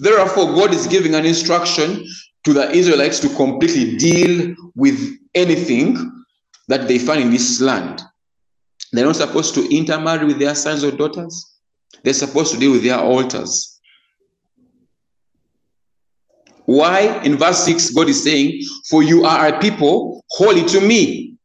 Therefore, 0.00 0.54
God 0.54 0.74
is 0.74 0.86
giving 0.86 1.14
an 1.14 1.24
instruction 1.24 2.04
to 2.44 2.52
the 2.52 2.70
Israelites 2.70 3.20
to 3.20 3.28
completely 3.30 3.96
deal 3.96 4.54
with 4.74 5.16
anything 5.34 5.96
that 6.68 6.86
they 6.86 6.98
find 6.98 7.22
in 7.22 7.30
this 7.30 7.60
land. 7.60 8.02
They're 8.92 9.06
not 9.06 9.16
supposed 9.16 9.54
to 9.54 9.74
intermarry 9.74 10.26
with 10.26 10.38
their 10.38 10.54
sons 10.54 10.84
or 10.84 10.90
daughters. 10.90 11.56
They're 12.04 12.12
supposed 12.12 12.52
to 12.52 12.60
deal 12.60 12.72
with 12.72 12.84
their 12.84 12.98
altars. 12.98 13.77
Why? 16.68 17.22
In 17.24 17.38
verse 17.38 17.64
6, 17.64 17.92
God 17.94 18.10
is 18.10 18.22
saying, 18.22 18.60
For 18.90 19.02
you 19.02 19.24
are 19.24 19.46
a 19.46 19.58
people 19.58 20.22
holy 20.28 20.66
to 20.66 20.82
me. 20.82 21.38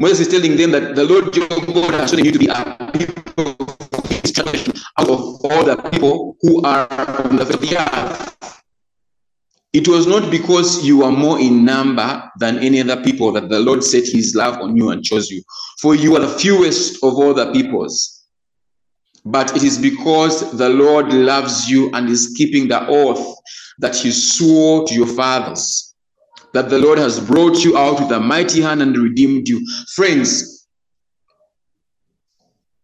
Moses 0.00 0.26
is 0.26 0.28
telling 0.28 0.56
them 0.56 0.72
that 0.72 0.96
the 0.96 1.04
Lord 1.04 1.36
your 1.36 1.46
God 1.46 1.94
has 1.94 2.10
chosen 2.10 2.24
you 2.24 2.32
to 2.32 2.38
be 2.40 2.48
a 2.48 2.90
people 2.98 3.54
out 4.98 5.08
of 5.08 5.20
all 5.44 5.64
the 5.64 5.76
people 5.92 6.36
who 6.40 6.64
are 6.64 6.90
on 6.90 7.36
the 7.36 7.76
earth. 7.78 8.58
It 9.72 9.86
was 9.86 10.08
not 10.08 10.32
because 10.32 10.84
you 10.84 11.04
are 11.04 11.12
more 11.12 11.38
in 11.38 11.64
number 11.64 12.28
than 12.40 12.58
any 12.58 12.80
other 12.80 13.00
people 13.04 13.30
that 13.30 13.50
the 13.50 13.60
Lord 13.60 13.84
set 13.84 14.08
his 14.08 14.34
love 14.34 14.56
on 14.56 14.76
you 14.76 14.90
and 14.90 15.04
chose 15.04 15.30
you. 15.30 15.44
For 15.80 15.94
you 15.94 16.16
are 16.16 16.20
the 16.22 16.38
fewest 16.40 16.96
of 17.04 17.14
all 17.14 17.34
the 17.34 17.52
peoples. 17.52 18.24
But 19.24 19.56
it 19.56 19.62
is 19.62 19.78
because 19.78 20.58
the 20.58 20.70
Lord 20.70 21.12
loves 21.12 21.70
you 21.70 21.92
and 21.92 22.08
is 22.08 22.34
keeping 22.36 22.66
the 22.66 22.84
oath 22.88 23.36
that 23.82 23.96
he 23.96 24.12
swore 24.12 24.86
to 24.86 24.94
your 24.94 25.08
fathers, 25.08 25.94
that 26.54 26.70
the 26.70 26.78
Lord 26.78 26.98
has 26.98 27.20
brought 27.20 27.62
you 27.64 27.76
out 27.76 28.00
with 28.00 28.10
a 28.12 28.20
mighty 28.20 28.62
hand 28.62 28.80
and 28.80 28.96
redeemed 28.96 29.48
you. 29.48 29.60
Friends, 29.94 30.68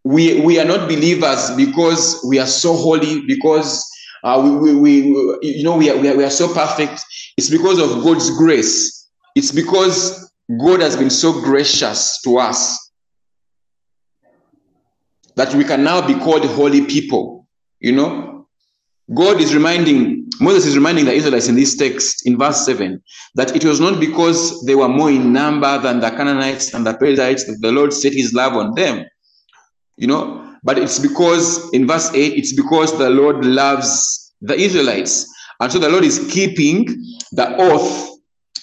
we 0.04 0.40
we 0.40 0.58
are 0.58 0.64
not 0.64 0.88
believers 0.88 1.52
because 1.56 2.22
we 2.28 2.38
are 2.38 2.46
so 2.46 2.74
holy 2.74 3.24
because 3.26 3.88
uh, 4.24 4.40
we, 4.42 4.74
we, 4.74 5.12
we 5.12 5.38
you 5.42 5.62
know 5.62 5.76
we 5.76 5.88
are, 5.88 5.96
we 5.96 6.08
are 6.08 6.16
we 6.16 6.24
are 6.24 6.30
so 6.30 6.52
perfect. 6.52 7.00
It's 7.36 7.48
because 7.48 7.78
of 7.78 8.02
god's 8.02 8.36
grace. 8.36 9.08
It's 9.34 9.52
because 9.52 10.32
god 10.60 10.80
has 10.80 10.96
been 10.96 11.10
so 11.10 11.32
gracious 11.42 12.20
to 12.22 12.38
us 12.38 12.90
that 15.36 15.54
we 15.54 15.62
can 15.62 15.84
now 15.84 16.04
be 16.04 16.14
called 16.14 16.44
holy 16.44 16.84
people 16.86 17.46
you 17.80 17.92
know 17.92 18.27
God 19.14 19.40
is 19.40 19.54
reminding, 19.54 20.28
Moses 20.40 20.66
is 20.66 20.76
reminding 20.76 21.06
the 21.06 21.12
Israelites 21.12 21.48
in 21.48 21.54
this 21.54 21.76
text 21.76 22.26
in 22.26 22.36
verse 22.36 22.64
7 22.66 23.02
that 23.36 23.56
it 23.56 23.64
was 23.64 23.80
not 23.80 24.00
because 24.00 24.64
they 24.66 24.74
were 24.74 24.88
more 24.88 25.10
in 25.10 25.32
number 25.32 25.78
than 25.78 26.00
the 26.00 26.10
Canaanites 26.10 26.74
and 26.74 26.86
the 26.86 26.94
Perizzites 26.94 27.44
that 27.44 27.58
the 27.60 27.72
Lord 27.72 27.92
set 27.92 28.12
his 28.12 28.34
love 28.34 28.52
on 28.52 28.74
them. 28.74 29.06
You 29.96 30.08
know, 30.08 30.56
but 30.62 30.78
it's 30.78 30.98
because 30.98 31.72
in 31.72 31.86
verse 31.86 32.12
8, 32.12 32.34
it's 32.34 32.52
because 32.52 32.96
the 32.98 33.10
Lord 33.10 33.44
loves 33.44 34.34
the 34.40 34.54
Israelites. 34.54 35.26
And 35.60 35.72
so 35.72 35.78
the 35.78 35.88
Lord 35.88 36.04
is 36.04 36.28
keeping 36.30 36.84
the 37.32 37.56
oath 37.56 38.18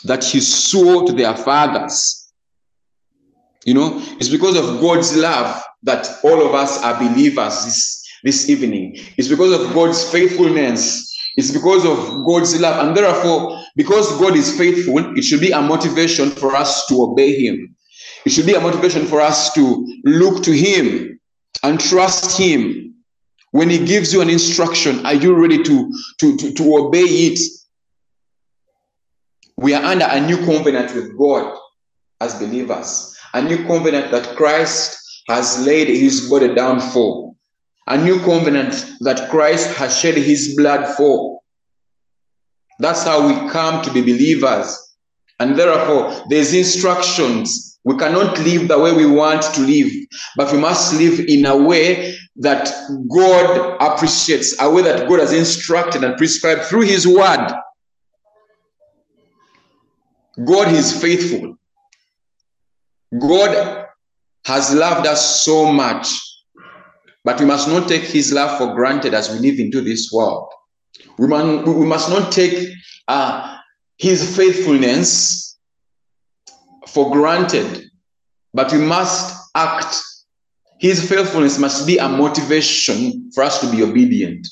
that 0.06 0.24
he 0.24 0.40
swore 0.40 1.06
to 1.06 1.14
their 1.14 1.36
fathers. 1.36 2.32
You 3.66 3.74
know, 3.74 3.94
it's 4.20 4.30
because 4.30 4.56
of 4.56 4.80
God's 4.80 5.18
love 5.18 5.62
that 5.84 6.08
all 6.24 6.46
of 6.46 6.54
us 6.54 6.82
are 6.84 6.98
believers 7.00 7.66
this, 7.66 8.05
this 8.25 8.50
evening. 8.50 8.98
It's 9.17 9.29
because 9.29 9.53
of 9.53 9.74
God's 9.74 10.12
faithfulness. 10.12 11.15
It's 11.38 11.51
because 11.51 11.86
of 11.86 12.25
God's 12.25 12.60
love. 12.60 12.86
And 12.86 12.98
therefore, 12.98 13.62
because 13.75 14.12
God 14.20 14.36
is 14.36 14.58
faithful, 14.58 15.17
it 15.17 15.24
should 15.24 15.39
be 15.39 15.51
a 15.51 15.62
motivation 15.62 16.32
for 16.32 16.55
us 16.55 16.88
to 16.88 17.03
obey 17.03 17.46
Him. 17.46 17.75
It 18.25 18.32
should 18.32 18.48
be 18.48 18.55
a 18.55 18.60
motivation 18.60 19.05
for 19.05 19.22
us 19.22 19.53
to 19.53 20.01
look 20.03 20.44
to 20.44 20.51
Him 20.51 21.20
and 21.63 21.79
trust 21.79 22.38
Him. 22.38 22.96
When 23.51 23.70
He 23.70 23.86
gives 23.86 24.12
you 24.12 24.22
an 24.22 24.29
instruction, 24.29 25.05
are 25.05 25.13
you 25.13 25.36
ready 25.36 25.63
to, 25.63 25.94
to, 26.20 26.38
to, 26.38 26.53
to 26.53 26.77
obey 26.77 27.00
it? 27.00 27.39
We 29.58 29.74
are 29.74 29.84
under 29.84 30.08
a 30.10 30.20
new 30.20 30.38
covenant 30.46 30.94
with 30.94 31.17
God 31.17 31.58
as 32.20 32.39
believers, 32.39 33.15
a 33.34 33.41
new 33.41 33.65
covenant 33.65 34.12
that 34.12 34.36
Christ 34.36 35.24
has 35.29 35.65
laid 35.65 35.88
his 35.88 36.29
body 36.29 36.53
down 36.53 36.79
for, 36.79 37.35
a 37.88 37.98
new 37.98 38.20
covenant 38.20 38.86
that 39.01 39.30
Christ 39.30 39.75
has 39.75 39.98
shed 39.98 40.15
his 40.15 40.56
blood 40.56 40.96
for. 40.96 41.39
That's 42.80 43.04
how 43.04 43.27
we 43.27 43.50
come 43.50 43.84
to 43.84 43.92
be 43.92 44.01
believers. 44.01 44.96
And 45.39 45.58
therefore, 45.58 46.24
there's 46.30 46.54
instructions. 46.54 47.80
We 47.84 47.98
cannot 47.98 48.39
live 48.39 48.68
the 48.68 48.80
way 48.80 48.94
we 48.94 49.06
want 49.06 49.44
to 49.44 49.62
live, 49.62 49.92
but 50.36 50.51
we 50.51 50.58
must 50.58 50.96
live 50.96 51.20
in 51.20 51.46
a 51.46 51.56
way 51.56 52.18
that 52.38 52.74
God 53.13 53.77
appreciates, 53.80 54.60
a 54.60 54.70
way 54.70 54.82
that 54.82 55.08
God 55.08 55.20
has 55.20 55.32
instructed 55.32 56.04
and 56.04 56.18
prescribed 56.18 56.63
through 56.63 56.82
his 56.82 57.08
word. 57.08 57.54
God 60.44 60.74
is 60.74 61.00
faithful. 61.00 61.58
God 63.20 63.86
has 64.46 64.74
loved 64.74 65.08
us 65.08 65.44
so 65.44 65.72
much, 65.72 66.13
but 67.25 67.39
we 67.39 67.46
must 67.46 67.67
not 67.67 67.89
take 67.89 68.03
his 68.03 68.32
love 68.32 68.58
for 68.58 68.74
granted 68.74 69.13
as 69.13 69.29
we 69.29 69.39
live 69.39 69.60
into 69.60 69.82
this 69.82 70.10
world. 70.13 70.48
We, 71.17 71.27
man, 71.27 71.65
we 71.65 71.86
must 71.86 72.10
not 72.10 72.32
take 72.32 72.70
uh, 73.08 73.58
his 73.98 74.36
faithfulness 74.38 75.58
for 76.88 77.12
granted, 77.12 77.89
but 78.53 78.72
we 78.72 78.77
must 78.77 79.36
act. 79.55 79.98
His 80.79 81.10
faithfulness 81.10 81.58
must 81.58 81.86
be 81.86 81.98
a 81.98 82.08
motivation 82.08 83.32
for 83.34 83.44
us 83.44 83.60
to 83.60 83.72
be 83.72 83.84
obedient. 83.84 84.48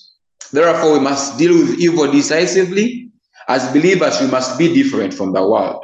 Therefore, 0.52 0.94
we 0.94 1.00
must 1.00 1.38
deal 1.38 1.54
with 1.54 1.80
evil 1.80 2.12
decisively 2.12 3.04
as 3.48 3.72
believers, 3.74 4.22
we 4.22 4.28
must 4.28 4.58
be 4.58 4.74
different 4.74 5.14
from 5.14 5.34
the 5.34 5.46
world. 5.46 5.84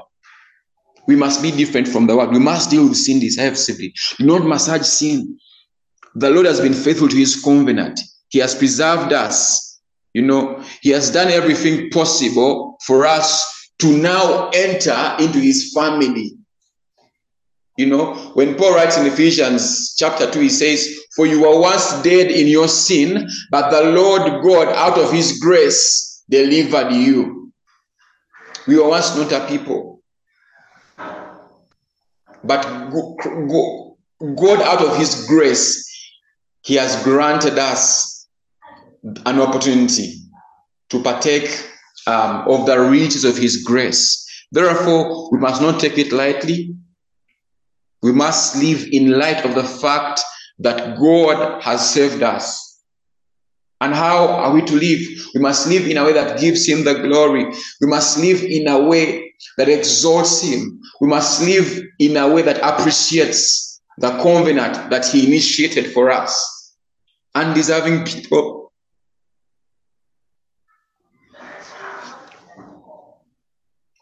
We 1.08 1.16
must 1.16 1.42
be 1.42 1.52
different 1.52 1.88
from 1.88 2.08
the 2.08 2.16
world. 2.16 2.32
We 2.32 2.40
must 2.40 2.70
deal 2.70 2.88
with 2.88 2.98
sin 2.98 3.20
decisively, 3.20 3.94
not 4.20 4.46
massage 4.46 4.86
sin. 4.86 5.38
The 6.16 6.30
Lord 6.30 6.46
has 6.46 6.60
been 6.60 6.74
faithful 6.74 7.08
to 7.08 7.16
his 7.16 7.42
covenant. 7.42 8.00
He 8.30 8.40
has 8.40 8.56
preserved 8.56 9.14
us. 9.14 9.80
You 10.14 10.24
know, 10.24 10.64
he 10.82 10.90
has 10.90 11.12
done 11.12 11.30
everything 11.30 11.90
possible 11.92 12.78
for 12.86 13.06
us 13.06 13.72
to 13.80 13.98
now 13.98 14.50
enter 14.50 15.16
into 15.20 15.40
his 15.40 15.72
family. 15.74 16.34
You 17.78 17.86
know, 17.86 18.16
when 18.34 18.56
Paul 18.56 18.76
writes 18.76 18.98
in 18.98 19.06
Ephesians 19.06 19.96
chapter 19.98 20.30
2, 20.30 20.40
he 20.42 20.50
says, 20.50 20.88
For 21.16 21.26
you 21.26 21.42
were 21.42 21.60
once 21.60 22.02
dead 22.02 22.30
in 22.32 22.48
your 22.48 22.68
sin, 22.68 23.30
but 23.52 23.70
the 23.70 23.92
Lord 23.92 24.44
God, 24.44 24.68
out 24.76 24.98
of 24.98 25.14
his 25.14 25.40
grace, 25.40 26.24
delivered 26.30 26.92
you. 26.92 27.52
We 28.68 28.78
were 28.78 28.90
once 28.90 29.16
not 29.16 29.32
a 29.32 29.48
people. 29.48 29.90
But 32.44 32.64
God, 32.80 34.62
out 34.62 34.82
of 34.82 34.98
His 34.98 35.26
grace, 35.28 35.89
He 36.62 36.76
has 36.76 37.04
granted 37.04 37.58
us 37.58 38.28
an 39.26 39.40
opportunity 39.40 40.16
to 40.90 41.02
partake 41.02 41.50
um, 42.08 42.48
of 42.48 42.66
the 42.66 42.80
riches 42.80 43.24
of 43.24 43.38
His 43.38 43.64
grace. 43.64 44.26
Therefore, 44.52 45.32
we 45.32 45.40
must 45.40 45.62
not 45.62 45.80
take 45.80 45.98
it 45.98 46.12
lightly. 46.12 46.76
We 48.02 48.12
must 48.12 48.56
live 48.56 48.88
in 48.92 49.12
light 49.12 49.46
of 49.46 49.56
the 49.56 49.64
fact 49.64 50.22
that 50.60 50.98
God 50.98 51.62
has 51.62 51.90
saved 51.90 52.24
us. 52.24 52.70
And 53.82 53.94
how 53.94 54.28
are 54.28 54.54
we 54.54 54.62
to 54.64 54.74
live? 54.74 55.00
We 55.34 55.42
must 55.42 55.68
live 55.68 55.88
in 55.88 55.98
a 55.98 56.04
way 56.04 56.14
that 56.14 56.40
gives 56.40 56.68
him 56.68 56.84
the 56.84 56.96
glory. 56.96 57.46
We 57.80 57.88
must 57.88 58.18
live 58.18 58.44
in 58.44 58.68
a 58.68 58.84
way 58.84 59.34
that 59.58 59.70
exalts 59.70 60.42
him. 60.42 60.82
We 61.00 61.08
must 61.08 61.42
live 61.42 61.82
in 62.00 62.18
a 62.18 62.28
way 62.28 62.42
that 62.42 62.60
appreciates 62.62 63.69
the 64.00 64.12
covenant 64.24 64.90
that 64.90 65.06
he 65.06 65.28
initiated 65.28 65.92
for 65.94 66.10
us. 66.10 66.76
Undeserving 67.36 68.06
people. 68.06 68.72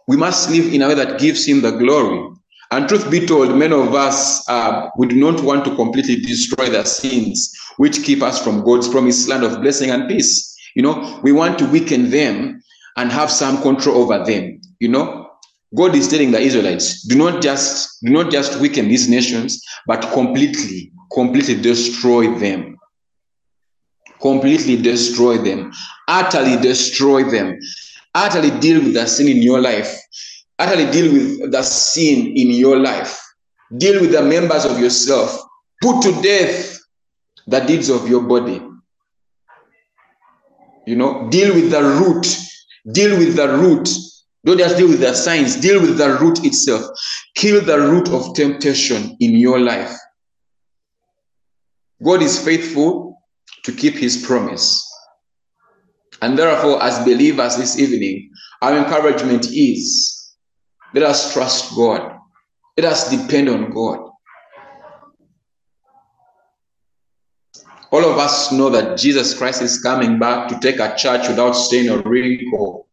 We 0.08 0.16
must 0.16 0.50
live 0.50 0.74
in 0.74 0.82
a 0.84 0.88
way 0.88 0.94
that 0.94 1.20
gives 1.20 1.46
him 1.46 1.62
the 1.62 1.72
glory. 1.72 2.30
And 2.72 2.88
truth 2.88 3.10
be 3.10 3.26
told, 3.26 3.58
many 3.58 3.74
of 3.74 3.96
us, 3.96 4.48
uh, 4.48 4.90
we 4.98 5.08
do 5.08 5.16
not 5.16 5.42
want 5.42 5.66
to 5.66 5.76
completely 5.76 6.18
destroy 6.18 6.70
the 6.70 6.84
sins 6.84 7.54
which 7.78 8.04
keep 8.04 8.22
us 8.22 8.42
from 8.42 8.64
God's 8.64 8.88
promised 8.88 9.28
land 9.28 9.44
of 9.44 9.62
blessing 9.62 9.90
and 9.90 10.08
peace. 10.08 10.56
You 10.76 10.84
know, 10.84 11.20
we 11.24 11.32
want 11.32 11.58
to 11.60 11.66
weaken 11.66 12.12
them 12.12 12.62
and 12.98 13.12
have 13.12 13.32
some 13.32 13.62
control 13.62 13.98
over 13.98 14.24
them. 14.24 14.62
You 14.80 14.90
know, 14.90 15.17
God 15.76 15.96
is 15.96 16.08
telling 16.08 16.32
the 16.32 16.40
Israelites, 16.40 17.06
do 17.08 17.18
not 17.18 17.42
just 17.42 18.00
do 18.04 18.12
not 18.12 18.32
just 18.32 18.60
weaken 18.60 18.88
these 18.88 19.10
nations, 19.10 19.62
but 19.86 20.02
completely, 20.14 20.92
completely 21.14 21.56
destroy 21.62 22.34
them. 22.40 22.78
Completely 24.22 24.82
destroy 24.82 25.38
them, 25.38 25.72
utterly 26.08 26.60
destroy 26.60 27.24
them, 27.24 27.60
utterly 28.16 28.50
deal 28.60 28.82
with 28.82 28.96
the 28.96 29.06
sin 29.06 29.28
in 29.28 29.44
your 29.44 29.62
life 29.62 29.96
Utterly 30.60 30.90
deal 30.92 31.14
with 31.14 31.52
the 31.52 31.62
sin 31.62 32.34
in 32.36 32.50
your 32.50 32.80
life. 32.80 33.20
Deal 33.78 34.02
with 34.02 34.12
the 34.12 34.24
members 34.24 34.66
of 34.66 34.80
yourself. 34.80 35.40
Put 35.82 36.02
to 36.02 36.22
death 36.22 36.80
the 37.46 37.60
deeds 37.60 37.90
of 37.90 38.10
your 38.10 38.24
body. 38.24 38.62
You 40.88 40.96
know, 40.96 41.30
deal 41.30 41.54
with 41.54 41.70
the 41.70 41.82
root. 41.82 42.26
Deal 42.92 43.18
with 43.18 43.36
the 43.36 43.50
root. 43.50 43.88
Don't 44.48 44.60
just 44.60 44.78
deal 44.78 44.88
with 44.88 45.02
the 45.02 45.14
signs, 45.14 45.58
deal 45.58 45.82
with 45.82 45.98
the 45.98 46.18
root 46.22 46.46
itself. 46.46 46.86
Kill 47.36 47.60
the 47.60 47.82
root 47.82 48.08
of 48.08 48.34
temptation 48.34 49.18
in 49.20 49.36
your 49.36 49.60
life. 49.60 49.94
God 52.02 52.22
is 52.22 52.42
faithful 52.42 53.22
to 53.64 53.74
keep 53.74 53.96
his 53.96 54.26
promise. 54.26 54.90
And 56.22 56.40
therefore, 56.40 56.82
as 56.82 56.98
believers 57.00 57.58
this 57.58 57.78
evening, 57.78 58.32
our 58.62 58.78
encouragement 58.78 59.48
is 59.52 60.34
let 60.94 61.04
us 61.04 61.34
trust 61.34 61.76
God. 61.76 62.18
Let 62.78 62.86
us 62.90 63.10
depend 63.10 63.50
on 63.50 63.70
God. 63.72 64.12
All 67.92 68.06
of 68.06 68.18
us 68.18 68.54
know 68.54 68.70
that 68.70 68.98
Jesus 68.98 69.38
Christ 69.38 69.62
is 69.62 69.82
coming 69.82 70.20
back 70.20 70.48
to 70.48 70.60
take 70.62 70.80
a 70.80 70.96
church 70.96 71.28
without 71.28 71.52
stain 71.52 71.90
or 71.90 72.02
wrinkle, 72.04 72.87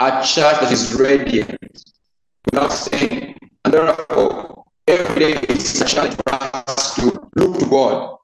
a 0.00 0.22
church 0.24 0.60
that 0.60 0.72
is 0.72 0.94
radiant, 0.94 1.58
without 2.46 2.72
stain. 2.72 3.36
And 3.64 3.74
therefore, 3.74 4.64
every 4.88 5.20
day 5.20 5.40
it's 5.48 5.80
a 5.80 5.84
challenge 5.84 6.16
for 6.16 6.34
us 6.34 6.94
to 6.96 7.28
look 7.36 7.58
to 7.58 7.66
God, 7.66 8.16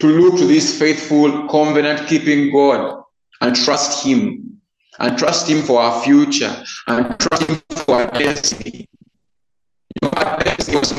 to 0.00 0.06
look 0.06 0.38
to 0.38 0.46
this 0.46 0.78
faithful, 0.78 1.48
covenant 1.48 2.06
keeping 2.06 2.52
God 2.52 3.02
and 3.40 3.56
trust 3.56 4.04
Him 4.04 4.60
and 4.98 5.18
trust 5.18 5.48
Him 5.48 5.62
for 5.62 5.80
our 5.80 6.02
future 6.02 6.54
and 6.86 7.18
trust 7.18 7.48
Him 7.48 7.62
for 7.84 7.94
our 8.02 8.10
destiny. 8.10 8.86
You 10.02 10.08
know, 10.08 10.10
our 10.16 10.38
destiny 10.44 10.76
was 10.76 10.92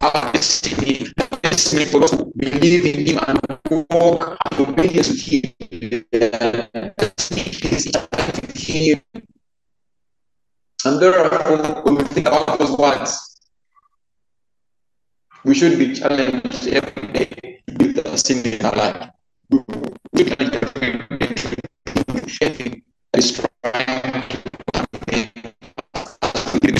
our 0.00 0.32
destiny, 0.32 1.12
destiny 1.42 1.84
for 1.86 2.04
us 2.04 2.10
to 2.10 2.24
believe 2.36 2.84
in 2.86 3.06
Him 3.06 3.18
and 3.26 3.38
walk 3.90 4.38
and 4.50 4.60
obedience 4.60 5.08
with 5.08 5.20
Him. 5.20 5.52
with 8.46 8.56
Him. 8.56 9.00
And 10.84 11.00
therefore, 11.00 11.82
when 11.82 11.94
we 11.96 12.04
think 12.04 12.26
about 12.26 12.58
those 12.58 12.76
words, 12.76 13.40
we 15.44 15.54
should 15.54 15.78
be 15.78 15.94
challenged 15.94 16.68
every 16.68 17.12
day 17.12 17.62
be 17.78 17.92
the 17.92 18.16
sin 18.16 18.44
in 18.46 18.64
our 18.64 18.76
life. 18.76 19.10
We 20.12 20.24
can 20.24 20.50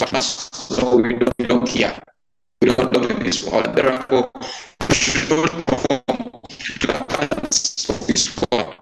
to 0.01 0.17
us, 0.17 0.49
so 0.53 0.97
we 0.97 1.15
don't, 1.15 1.35
we 1.39 1.47
don't 1.47 1.67
care. 1.67 2.03
We 2.61 2.69
don't 2.69 2.81
at 2.81 2.90
this 3.31 3.45
world. 3.47 3.77
Therefore, 3.77 4.31
we 4.89 4.95
should 4.95 5.31
not 5.31 5.67
conform 5.67 6.03
to 6.81 6.87
the 6.87 7.05
patterns 7.07 7.87
of 7.89 8.07
this 8.09 8.37
world. 8.51 8.75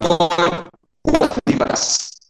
God 0.00 0.70
will 1.04 1.28
deliver 1.46 1.72
us. 1.72 2.20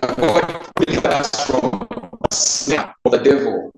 God 0.00 0.18
will 0.18 0.84
deliver 0.86 1.08
us 1.08 1.30
from 1.46 1.86
the 1.90 2.34
snare 2.34 2.94
of 3.04 3.12
the 3.12 3.18
devil. 3.18 3.72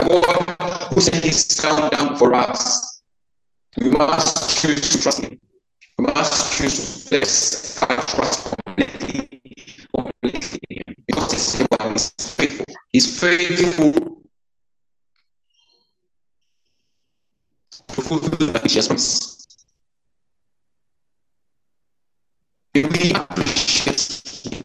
God 0.00 0.56
who 0.92 1.00
sent 1.00 1.24
his 1.24 1.44
son 1.46 1.90
down 1.90 2.16
for 2.16 2.34
us. 2.34 3.02
We 3.80 3.88
must 3.88 4.60
choose 4.60 4.90
to 4.90 5.02
trust 5.02 5.20
him. 5.22 5.40
We 5.98 6.04
must 6.04 6.52
choose 6.52 7.04
to 7.04 7.08
place 7.08 7.82
our 7.82 7.96
trust 7.96 8.54
completely, 8.66 9.42
completely 9.96 10.60
in 10.68 10.82
him. 10.86 10.94
Because 11.06 11.32
he's 11.32 12.34
faithful. 12.34 12.64
He's 12.92 13.20
faithful 13.20 13.92
to 17.88 18.02
fulfill 18.02 18.18
the 18.36 18.52
righteous 18.52 18.86
promise. 18.86 19.46
We 22.74 22.82
really 22.84 23.12
appreciate 23.12 24.52
him. 24.52 24.62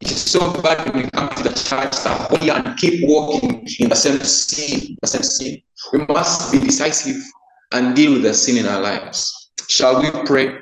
It 0.00 0.12
is 0.12 0.22
so 0.22 0.62
bad 0.62 0.86
when 0.86 1.04
we 1.04 1.10
come 1.10 1.28
to 1.28 1.42
the 1.42 1.50
church 1.50 1.92
that 2.04 2.30
holy 2.30 2.48
and 2.48 2.78
keep 2.78 3.06
walking 3.06 3.68
in 3.78 3.90
the 3.90 3.96
same 3.96 4.18
sin, 4.20 4.96
the 5.02 5.06
same 5.06 5.22
sin. 5.22 5.62
We 5.92 6.06
must 6.06 6.50
be 6.52 6.58
decisive 6.60 7.22
and 7.72 7.94
deal 7.94 8.12
with 8.12 8.22
the 8.22 8.34
sin 8.34 8.56
in 8.58 8.66
our 8.66 8.80
lives. 8.80 9.50
Shall 9.68 10.00
we 10.00 10.10
pray? 10.24 10.56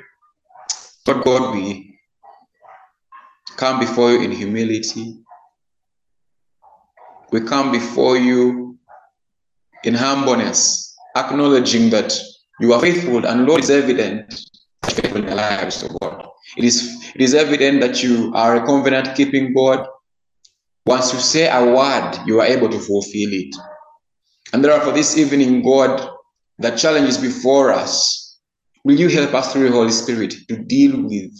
Lord 1.07 1.23
God, 1.23 1.55
we 1.55 1.99
come 3.55 3.79
before 3.79 4.11
you 4.11 4.21
in 4.21 4.31
humility. 4.31 5.17
We 7.31 7.41
come 7.41 7.71
before 7.71 8.17
you 8.17 8.77
in 9.83 9.93
humbleness, 9.93 10.95
acknowledging 11.15 11.89
that 11.91 12.13
you 12.59 12.73
are 12.73 12.81
faithful 12.81 13.25
and 13.25 13.45
Lord 13.45 13.61
is 13.61 13.69
evident 13.69 14.33
faithful 14.85 15.23
in 15.23 15.29
our 15.29 15.35
lives, 15.35 15.83
oh 15.83 15.97
God. 15.99 16.27
It 16.57 16.63
is, 16.63 17.11
it 17.15 17.21
is 17.21 17.33
evident 17.33 17.81
that 17.81 18.03
you 18.03 18.31
are 18.33 18.55
a 18.55 18.65
covenant 18.65 19.15
keeping 19.15 19.53
God. 19.53 19.85
Once 20.85 21.13
you 21.13 21.19
say 21.19 21.49
a 21.49 21.63
word, 21.63 22.17
you 22.25 22.39
are 22.39 22.45
able 22.45 22.69
to 22.69 22.79
fulfill 22.79 23.33
it. 23.33 23.55
And 24.53 24.63
therefore, 24.63 24.93
this 24.93 25.17
evening, 25.17 25.61
God, 25.61 26.09
the 26.59 26.71
challenge 26.71 27.09
is 27.09 27.17
before 27.17 27.71
us. 27.71 28.39
Will 28.83 28.99
you 28.99 29.09
help 29.09 29.33
us 29.33 29.51
through 29.51 29.69
the 29.69 29.75
Holy 29.75 29.91
Spirit 29.91 30.33
to 30.47 30.57
deal 30.57 31.01
with 31.01 31.31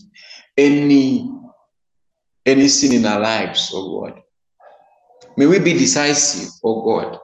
any 0.57 1.29
any 2.45 2.67
sin 2.67 2.93
in 2.93 3.05
our 3.05 3.19
lives, 3.19 3.71
oh 3.73 4.01
God? 4.01 4.21
May 5.37 5.45
we 5.45 5.59
be 5.59 5.73
decisive, 5.73 6.49
oh 6.63 6.81
God, 6.83 7.19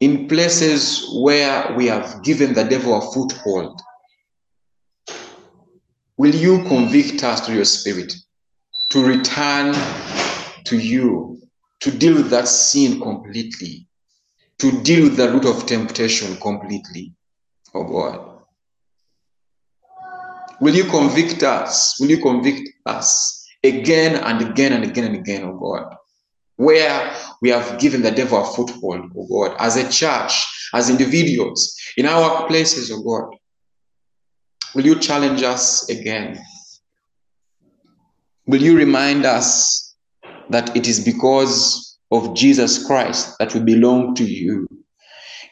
in 0.00 0.28
places 0.28 1.08
where 1.22 1.74
we 1.74 1.86
have 1.86 2.22
given 2.22 2.52
the 2.52 2.64
devil 2.64 2.96
a 2.96 3.12
foothold. 3.12 3.80
Will 6.18 6.34
you 6.34 6.64
convict 6.64 7.22
us 7.24 7.44
through 7.44 7.56
your 7.56 7.64
spirit 7.64 8.14
to 8.90 9.04
return 9.04 9.74
to 10.64 10.78
you, 10.78 11.40
to 11.80 11.90
deal 11.90 12.14
with 12.14 12.30
that 12.30 12.48
sin 12.48 13.00
completely, 13.00 13.86
to 14.58 14.82
deal 14.82 15.04
with 15.04 15.16
the 15.16 15.30
root 15.30 15.44
of 15.44 15.66
temptation 15.66 16.36
completely, 16.36 17.15
oh 17.76 17.84
God? 17.84 18.36
Will 20.60 20.74
you 20.74 20.84
convict 20.84 21.42
us? 21.42 21.98
Will 22.00 22.08
you 22.08 22.22
convict 22.22 22.68
us 22.86 23.46
again 23.62 24.16
and 24.16 24.48
again 24.48 24.72
and 24.72 24.84
again 24.84 25.04
and 25.04 25.16
again, 25.16 25.44
oh 25.44 25.58
God? 25.58 25.94
Where 26.56 27.14
we 27.42 27.50
have 27.50 27.78
given 27.78 28.00
the 28.00 28.10
devil 28.10 28.42
a 28.42 28.46
foothold, 28.46 29.10
oh 29.16 29.26
God, 29.28 29.56
as 29.58 29.76
a 29.76 29.90
church, 29.90 30.32
as 30.72 30.88
individuals, 30.88 31.76
in 31.96 32.06
our 32.06 32.46
places, 32.46 32.90
oh 32.90 33.02
God. 33.02 33.36
Will 34.74 34.86
you 34.86 34.98
challenge 34.98 35.42
us 35.42 35.88
again? 35.88 36.38
Will 38.46 38.62
you 38.62 38.76
remind 38.76 39.26
us 39.26 39.96
that 40.50 40.76
it 40.76 40.86
is 40.86 41.00
because 41.00 41.98
of 42.10 42.34
Jesus 42.34 42.86
Christ 42.86 43.36
that 43.38 43.52
we 43.54 43.60
belong 43.60 44.14
to 44.14 44.24
you? 44.24 44.66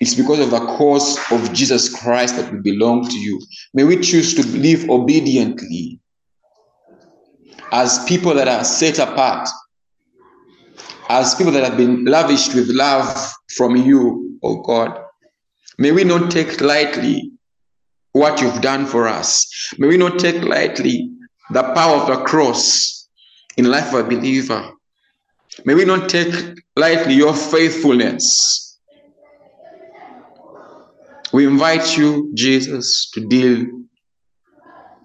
It's 0.00 0.14
because 0.14 0.40
of 0.40 0.50
the 0.50 0.60
cause 0.60 1.18
of 1.30 1.52
Jesus 1.52 1.94
Christ 1.94 2.36
that 2.36 2.52
we 2.52 2.60
belong 2.60 3.08
to 3.08 3.18
you. 3.18 3.40
May 3.72 3.84
we 3.84 4.00
choose 4.00 4.34
to 4.34 4.46
live 4.58 4.88
obediently 4.90 6.00
as 7.72 8.04
people 8.04 8.34
that 8.34 8.48
are 8.48 8.64
set 8.64 8.98
apart, 8.98 9.48
as 11.08 11.34
people 11.34 11.52
that 11.52 11.64
have 11.64 11.76
been 11.76 12.04
lavished 12.04 12.54
with 12.54 12.68
love 12.68 13.32
from 13.56 13.76
you, 13.76 14.38
oh 14.42 14.62
God. 14.62 15.00
May 15.78 15.92
we 15.92 16.04
not 16.04 16.30
take 16.30 16.60
lightly 16.60 17.32
what 18.12 18.40
you've 18.40 18.60
done 18.60 18.86
for 18.86 19.08
us. 19.08 19.46
May 19.78 19.88
we 19.88 19.96
not 19.96 20.18
take 20.18 20.42
lightly 20.42 21.10
the 21.50 21.62
power 21.74 21.96
of 21.96 22.06
the 22.06 22.24
cross 22.24 23.08
in 23.56 23.70
life 23.70 23.92
of 23.92 24.06
a 24.06 24.08
believer. 24.08 24.70
May 25.64 25.74
we 25.74 25.84
not 25.84 26.08
take 26.08 26.32
lightly 26.76 27.14
your 27.14 27.34
faithfulness. 27.34 28.63
We 31.34 31.48
invite 31.48 31.98
you, 31.98 32.30
Jesus, 32.32 33.10
to 33.10 33.26
deal 33.26 33.66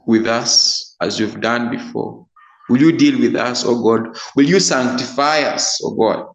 with 0.05 0.27
us 0.27 0.95
as 1.01 1.19
you've 1.19 1.41
done 1.41 1.71
before. 1.71 2.27
Will 2.69 2.79
you 2.79 2.91
deal 2.95 3.19
with 3.19 3.35
us, 3.35 3.63
oh 3.65 3.81
God? 3.81 4.15
Will 4.35 4.45
you 4.45 4.59
sanctify 4.59 5.39
us, 5.39 5.81
oh 5.83 5.95
God? 5.95 6.27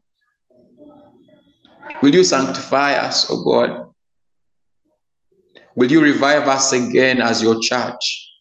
Will 2.02 2.12
you 2.12 2.24
sanctify 2.24 2.94
us, 2.94 3.30
oh 3.30 3.44
God? 3.44 3.92
Will 5.76 5.92
you 5.92 6.02
revive 6.02 6.48
us 6.48 6.72
again 6.72 7.22
as 7.22 7.40
your 7.40 7.60
church? 7.60 8.32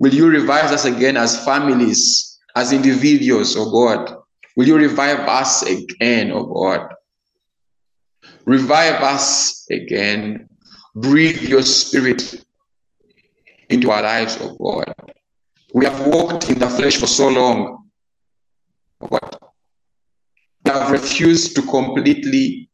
Will 0.00 0.14
you 0.14 0.30
revive 0.30 0.72
us 0.72 0.86
again 0.86 1.18
as 1.18 1.44
families, 1.44 2.40
as 2.56 2.72
individuals, 2.72 3.54
oh 3.58 3.70
God? 3.70 4.16
Will 4.56 4.66
you 4.66 4.78
revive 4.78 5.20
us 5.28 5.64
again, 5.64 6.32
oh 6.32 6.46
God? 6.46 6.94
Revive 8.46 9.02
us 9.02 9.66
again. 9.70 10.48
Breathe 10.94 11.42
your 11.42 11.62
spirit 11.62 12.44
into 13.68 13.90
our 13.90 14.02
lives, 14.02 14.38
oh 14.40 14.54
God. 14.56 14.94
We 15.72 15.84
have 15.86 16.06
walked 16.06 16.50
in 16.50 16.58
the 16.58 16.68
flesh 16.70 16.96
for 16.96 17.08
so 17.08 17.28
long. 17.28 17.90
Oh 19.00 19.08
God. 19.08 19.38
We 20.64 20.70
have 20.70 20.90
refused 20.90 21.56
to 21.56 21.62
completely, 21.62 22.70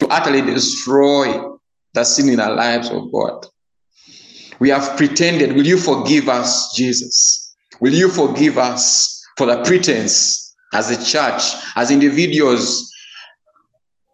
to 0.00 0.08
utterly 0.08 0.42
destroy 0.42 1.42
the 1.94 2.04
sin 2.04 2.28
in 2.28 2.40
our 2.40 2.54
lives, 2.54 2.90
oh 2.92 3.06
God. 3.06 3.46
We 4.58 4.68
have 4.68 4.96
pretended. 4.96 5.54
Will 5.54 5.66
you 5.66 5.78
forgive 5.78 6.28
us, 6.28 6.74
Jesus? 6.74 7.56
Will 7.80 7.94
you 7.94 8.10
forgive 8.10 8.58
us 8.58 9.24
for 9.36 9.46
the 9.46 9.62
pretense 9.64 10.54
as 10.74 10.90
a 10.90 11.04
church, 11.04 11.42
as 11.74 11.90
individuals? 11.90 12.92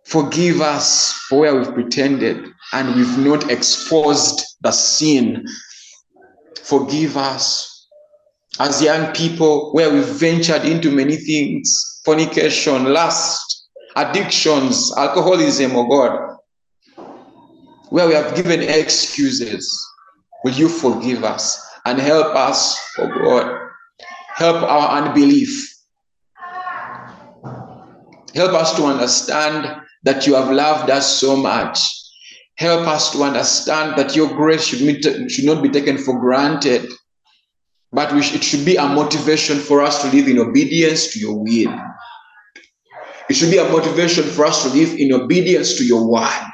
Forgive 0.07 0.61
us 0.61 1.13
for 1.29 1.41
where 1.41 1.55
we've 1.57 1.75
pretended 1.75 2.51
and 2.73 2.95
we've 2.95 3.19
not 3.19 3.51
exposed 3.51 4.45
the 4.61 4.71
sin. 4.71 5.47
Forgive 6.63 7.17
us 7.17 7.89
as 8.61 8.83
young 8.83 9.13
people 9.13 9.73
where 9.73 9.93
we've 9.93 10.05
ventured 10.05 10.65
into 10.65 10.91
many 10.91 11.17
things 11.17 12.01
fornication, 12.05 12.85
lust, 12.93 13.69
addictions, 13.97 14.93
alcoholism, 14.97 15.77
oh 15.77 15.87
God, 15.87 16.39
where 17.91 18.09
we 18.09 18.15
have 18.15 18.35
given 18.35 18.63
excuses. 18.63 19.87
Will 20.45 20.55
you 20.55 20.69
forgive 20.69 21.25
us 21.25 21.61
and 21.85 21.99
help 21.99 22.35
us, 22.35 22.79
oh 22.99 23.09
God? 23.09 23.69
Help 24.35 24.63
our 24.63 25.03
unbelief. 25.03 25.75
Help 28.35 28.53
us 28.53 28.77
to 28.77 28.85
understand 28.85 29.83
that 30.05 30.27
you 30.27 30.35
have 30.35 30.51
loved 30.51 30.91
us 30.91 31.17
so 31.19 31.37
much. 31.37 31.98
Help 32.59 32.89
us 32.89 33.13
to 33.13 33.23
understand 33.23 33.97
that 33.97 34.17
your 34.17 34.29
grace 34.35 34.65
should, 34.65 35.31
should 35.31 35.45
not 35.45 35.63
be 35.63 35.69
taken 35.69 35.97
for 35.97 36.19
granted, 36.19 36.91
but 37.93 38.13
we 38.13 38.19
it 38.19 38.43
should 38.43 38.65
be 38.65 38.75
a 38.75 38.87
motivation 38.87 39.59
for 39.59 39.81
us 39.81 40.03
to 40.03 40.09
live 40.11 40.27
in 40.27 40.41
obedience 40.41 41.13
to 41.13 41.21
your 41.21 41.39
will. 41.39 41.73
It 43.31 43.35
should 43.37 43.53
be 43.53 43.59
a 43.59 43.69
motivation 43.71 44.25
for 44.25 44.45
us 44.45 44.65
to 44.65 44.77
live 44.77 44.99
in 44.99 45.13
obedience 45.13 45.77
to 45.77 45.85
your 45.85 46.11
word, 46.11 46.51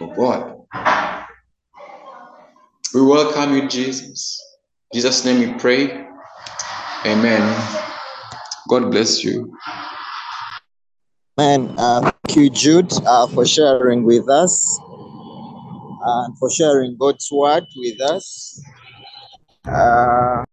oh 0.00 0.12
God. 0.16 0.52
We 2.92 3.02
welcome 3.02 3.54
you, 3.54 3.68
Jesus. 3.68 4.42
In 4.90 4.98
Jesus' 4.98 5.24
name 5.24 5.38
we 5.48 5.58
pray. 5.60 6.06
Amen. 7.04 7.44
God 8.68 8.90
bless 8.90 9.22
you. 9.22 9.56
Man, 11.36 11.72
uh, 11.78 12.00
thank 12.00 12.36
you, 12.36 12.50
Jude, 12.50 12.92
uh, 13.06 13.28
for 13.28 13.46
sharing 13.46 14.02
with 14.02 14.28
us 14.28 14.80
and 16.06 16.38
for 16.38 16.50
sharing 16.50 16.96
God's 16.96 17.28
word 17.32 17.64
with 17.76 18.00
us. 18.00 18.62
Uh, 19.66 20.44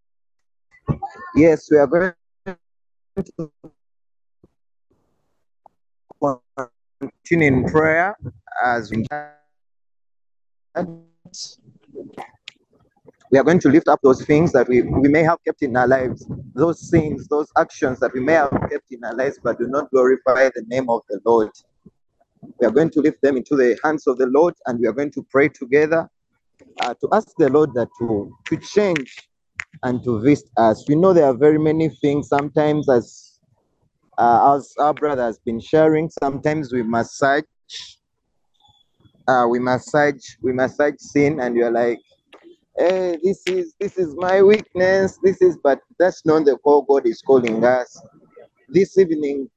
yes, 1.36 1.68
we 1.70 1.78
are 1.78 1.86
going 1.86 2.12
to 3.38 3.50
continue 7.00 7.46
in 7.46 7.64
prayer 7.64 8.16
as 8.64 8.90
we 8.90 9.06
we 13.30 13.38
are 13.38 13.44
going 13.44 13.58
to 13.60 13.68
lift 13.68 13.88
up 13.88 14.00
those 14.02 14.24
things 14.24 14.52
that 14.52 14.68
we, 14.68 14.82
we 14.82 15.08
may 15.08 15.22
have 15.22 15.38
kept 15.44 15.62
in 15.62 15.76
our 15.76 15.86
lives, 15.88 16.26
those 16.54 16.88
things, 16.90 17.26
those 17.28 17.48
actions 17.56 17.98
that 18.00 18.12
we 18.12 18.20
may 18.20 18.34
have 18.34 18.50
kept 18.70 18.90
in 18.90 19.02
our 19.04 19.14
lives, 19.14 19.38
but 19.42 19.58
do 19.58 19.66
not 19.66 19.90
glorify 19.90 20.48
the 20.54 20.64
name 20.68 20.88
of 20.88 21.02
the 21.08 21.20
Lord. 21.24 21.50
We 22.60 22.66
are 22.66 22.70
going 22.70 22.90
to 22.90 23.00
lift 23.00 23.22
them 23.22 23.36
into 23.36 23.56
the 23.56 23.78
hands 23.84 24.06
of 24.06 24.18
the 24.18 24.26
Lord 24.26 24.54
and 24.66 24.78
we 24.78 24.86
are 24.86 24.92
going 24.92 25.12
to 25.12 25.26
pray 25.30 25.48
together 25.48 26.08
uh, 26.80 26.94
to 26.94 27.08
ask 27.12 27.28
the 27.38 27.48
Lord 27.48 27.74
that 27.74 27.88
to, 27.98 28.34
to 28.46 28.56
change 28.56 29.16
and 29.82 30.02
to 30.04 30.20
visit 30.20 30.48
us. 30.56 30.84
We 30.88 30.94
know 30.94 31.12
there 31.12 31.26
are 31.26 31.36
very 31.36 31.58
many 31.58 31.88
things. 31.88 32.28
Sometimes 32.28 32.88
as 32.88 33.30
uh, 34.16 34.54
as 34.56 34.72
our 34.78 34.94
brother 34.94 35.22
has 35.24 35.38
been 35.40 35.58
sharing, 35.58 36.08
sometimes 36.22 36.72
we 36.72 36.82
massage 36.82 37.42
uh, 39.26 39.46
we 39.48 39.58
massage 39.58 40.22
we 40.42 40.52
massage 40.52 40.94
sin 40.98 41.40
and 41.40 41.56
you're 41.56 41.70
like 41.70 41.98
hey 42.76 43.16
this 43.22 43.42
is 43.46 43.74
this 43.80 43.96
is 43.96 44.14
my 44.16 44.42
weakness 44.42 45.18
this 45.22 45.40
is 45.40 45.56
but 45.62 45.80
that's 45.98 46.26
not 46.26 46.44
the 46.44 46.56
call 46.58 46.82
god 46.82 47.06
is 47.06 47.22
calling 47.22 47.64
us. 47.64 48.00
This 48.68 48.98
evening 48.98 49.48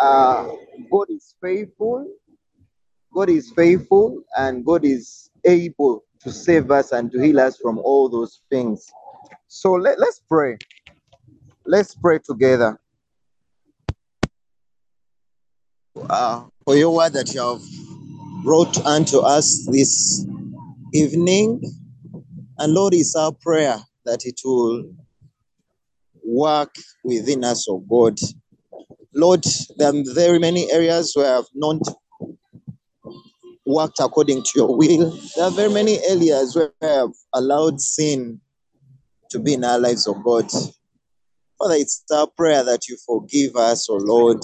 uh 0.00 0.48
god 0.90 1.06
is 1.10 1.34
faithful 1.40 2.06
god 3.14 3.28
is 3.28 3.52
faithful 3.52 4.22
and 4.36 4.64
god 4.64 4.84
is 4.84 5.30
able 5.44 6.04
to 6.22 6.30
save 6.30 6.70
us 6.70 6.92
and 6.92 7.10
to 7.10 7.20
heal 7.20 7.40
us 7.40 7.58
from 7.58 7.78
all 7.78 8.08
those 8.08 8.42
things. 8.48 8.92
So 9.48 9.72
let, 9.72 9.98
let's 9.98 10.20
pray. 10.28 10.56
Let's 11.66 11.94
pray 11.94 12.20
together. 12.24 12.78
Uh, 16.08 16.44
for 16.64 16.76
your 16.76 16.94
word 16.94 17.12
that 17.14 17.34
you 17.34 17.40
have 17.40 17.62
brought 18.44 18.84
unto 18.86 19.18
us 19.18 19.66
this 19.70 20.24
evening 20.94 21.60
and 22.58 22.72
Lord, 22.72 22.94
it's 22.94 23.16
our 23.16 23.32
prayer 23.32 23.78
that 24.04 24.24
it 24.24 24.40
will 24.44 24.84
work 26.24 26.74
within 27.04 27.44
us, 27.44 27.66
oh 27.68 27.78
God. 27.78 28.18
Lord, 29.14 29.44
there 29.76 29.88
are 29.88 30.14
very 30.14 30.38
many 30.38 30.70
areas 30.70 31.12
where 31.14 31.38
I've 31.38 31.46
not 31.54 31.82
worked 33.64 34.00
according 34.00 34.42
to 34.42 34.52
your 34.56 34.76
will. 34.76 35.16
There 35.36 35.44
are 35.44 35.50
very 35.50 35.72
many 35.72 35.98
areas 36.08 36.56
where 36.56 36.72
we 36.80 36.88
have 36.88 37.10
allowed 37.32 37.80
sin 37.80 38.40
to 39.30 39.38
be 39.38 39.54
in 39.54 39.64
our 39.64 39.78
lives, 39.78 40.06
oh 40.06 40.14
God. 40.14 40.50
Father, 41.58 41.74
it's 41.76 42.04
our 42.12 42.26
prayer 42.26 42.64
that 42.64 42.88
you 42.88 42.96
forgive 43.06 43.56
us, 43.56 43.88
oh 43.88 43.96
Lord. 43.96 44.38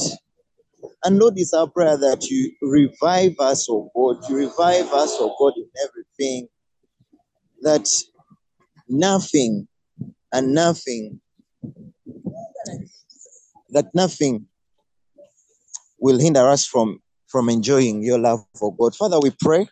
And 1.05 1.19
Lord, 1.19 1.35
it's 1.37 1.53
our 1.53 1.69
prayer 1.69 1.97
that 1.97 2.25
you 2.29 2.53
revive 2.63 3.35
us, 3.41 3.67
oh 3.69 3.91
God. 3.95 4.29
You 4.29 4.37
revive 4.37 4.93
us, 4.93 5.17
oh 5.19 5.35
God, 5.39 5.55
in 5.57 5.69
everything. 5.85 6.49
That 7.63 7.89
nothing 8.89 9.67
and 10.33 10.55
nothing 10.55 11.21
that 13.71 13.87
nothing 13.95 14.47
will 15.99 16.19
hinder 16.19 16.49
us 16.49 16.67
from 16.67 17.01
from 17.29 17.49
enjoying 17.49 18.03
your 18.03 18.19
love 18.19 18.41
for 18.59 18.75
god 18.77 18.95
father 18.95 19.19
we 19.21 19.31
pray 19.41 19.67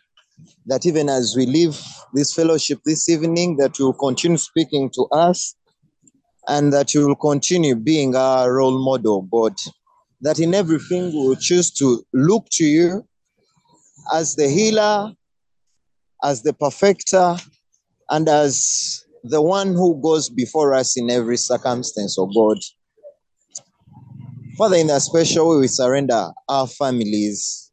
that 0.65 0.85
even 0.85 1.09
as 1.09 1.35
we 1.35 1.45
leave 1.45 1.79
this 2.13 2.33
fellowship 2.33 2.79
this 2.85 3.09
evening 3.09 3.57
that 3.57 3.77
you 3.79 3.85
will 3.85 3.93
continue 3.93 4.37
speaking 4.37 4.89
to 4.89 5.03
us 5.11 5.55
and 6.47 6.71
that 6.71 6.93
you 6.93 7.05
will 7.05 7.15
continue 7.15 7.75
being 7.75 8.15
our 8.15 8.53
role 8.53 8.83
model 8.83 9.21
god 9.23 9.53
that 10.21 10.39
in 10.39 10.53
everything 10.53 11.11
we 11.11 11.27
will 11.27 11.35
choose 11.35 11.71
to 11.71 12.03
look 12.13 12.45
to 12.51 12.65
you 12.65 13.03
as 14.13 14.35
the 14.35 14.47
healer 14.47 15.13
as 16.23 16.43
the 16.43 16.53
perfecter 16.53 17.35
and 18.09 18.27
as 18.29 19.05
the 19.23 19.41
one 19.41 19.73
who 19.73 19.99
goes 20.01 20.29
before 20.29 20.73
us 20.73 20.97
in 20.97 21.09
every 21.09 21.37
circumstance, 21.37 22.17
oh 22.17 22.27
God. 22.27 22.57
Father, 24.57 24.77
in 24.77 24.89
a 24.89 24.99
special 24.99 25.49
way, 25.49 25.57
we 25.57 25.67
surrender 25.67 26.31
our 26.49 26.65
families 26.65 27.71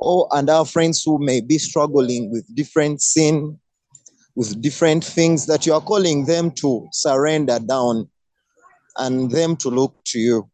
oh, 0.00 0.26
and 0.32 0.50
our 0.50 0.64
friends 0.64 1.04
who 1.04 1.24
may 1.24 1.40
be 1.40 1.58
struggling 1.58 2.28
with 2.32 2.44
different 2.56 3.00
sin, 3.00 3.56
with 4.34 4.60
different 4.60 5.04
things 5.04 5.46
that 5.46 5.64
you 5.64 5.72
are 5.72 5.80
calling 5.80 6.24
them 6.24 6.50
to 6.50 6.88
surrender 6.90 7.60
down 7.60 8.10
and 8.96 9.30
them 9.30 9.54
to 9.58 9.68
look 9.68 9.94
to 10.06 10.18
you. 10.18 10.50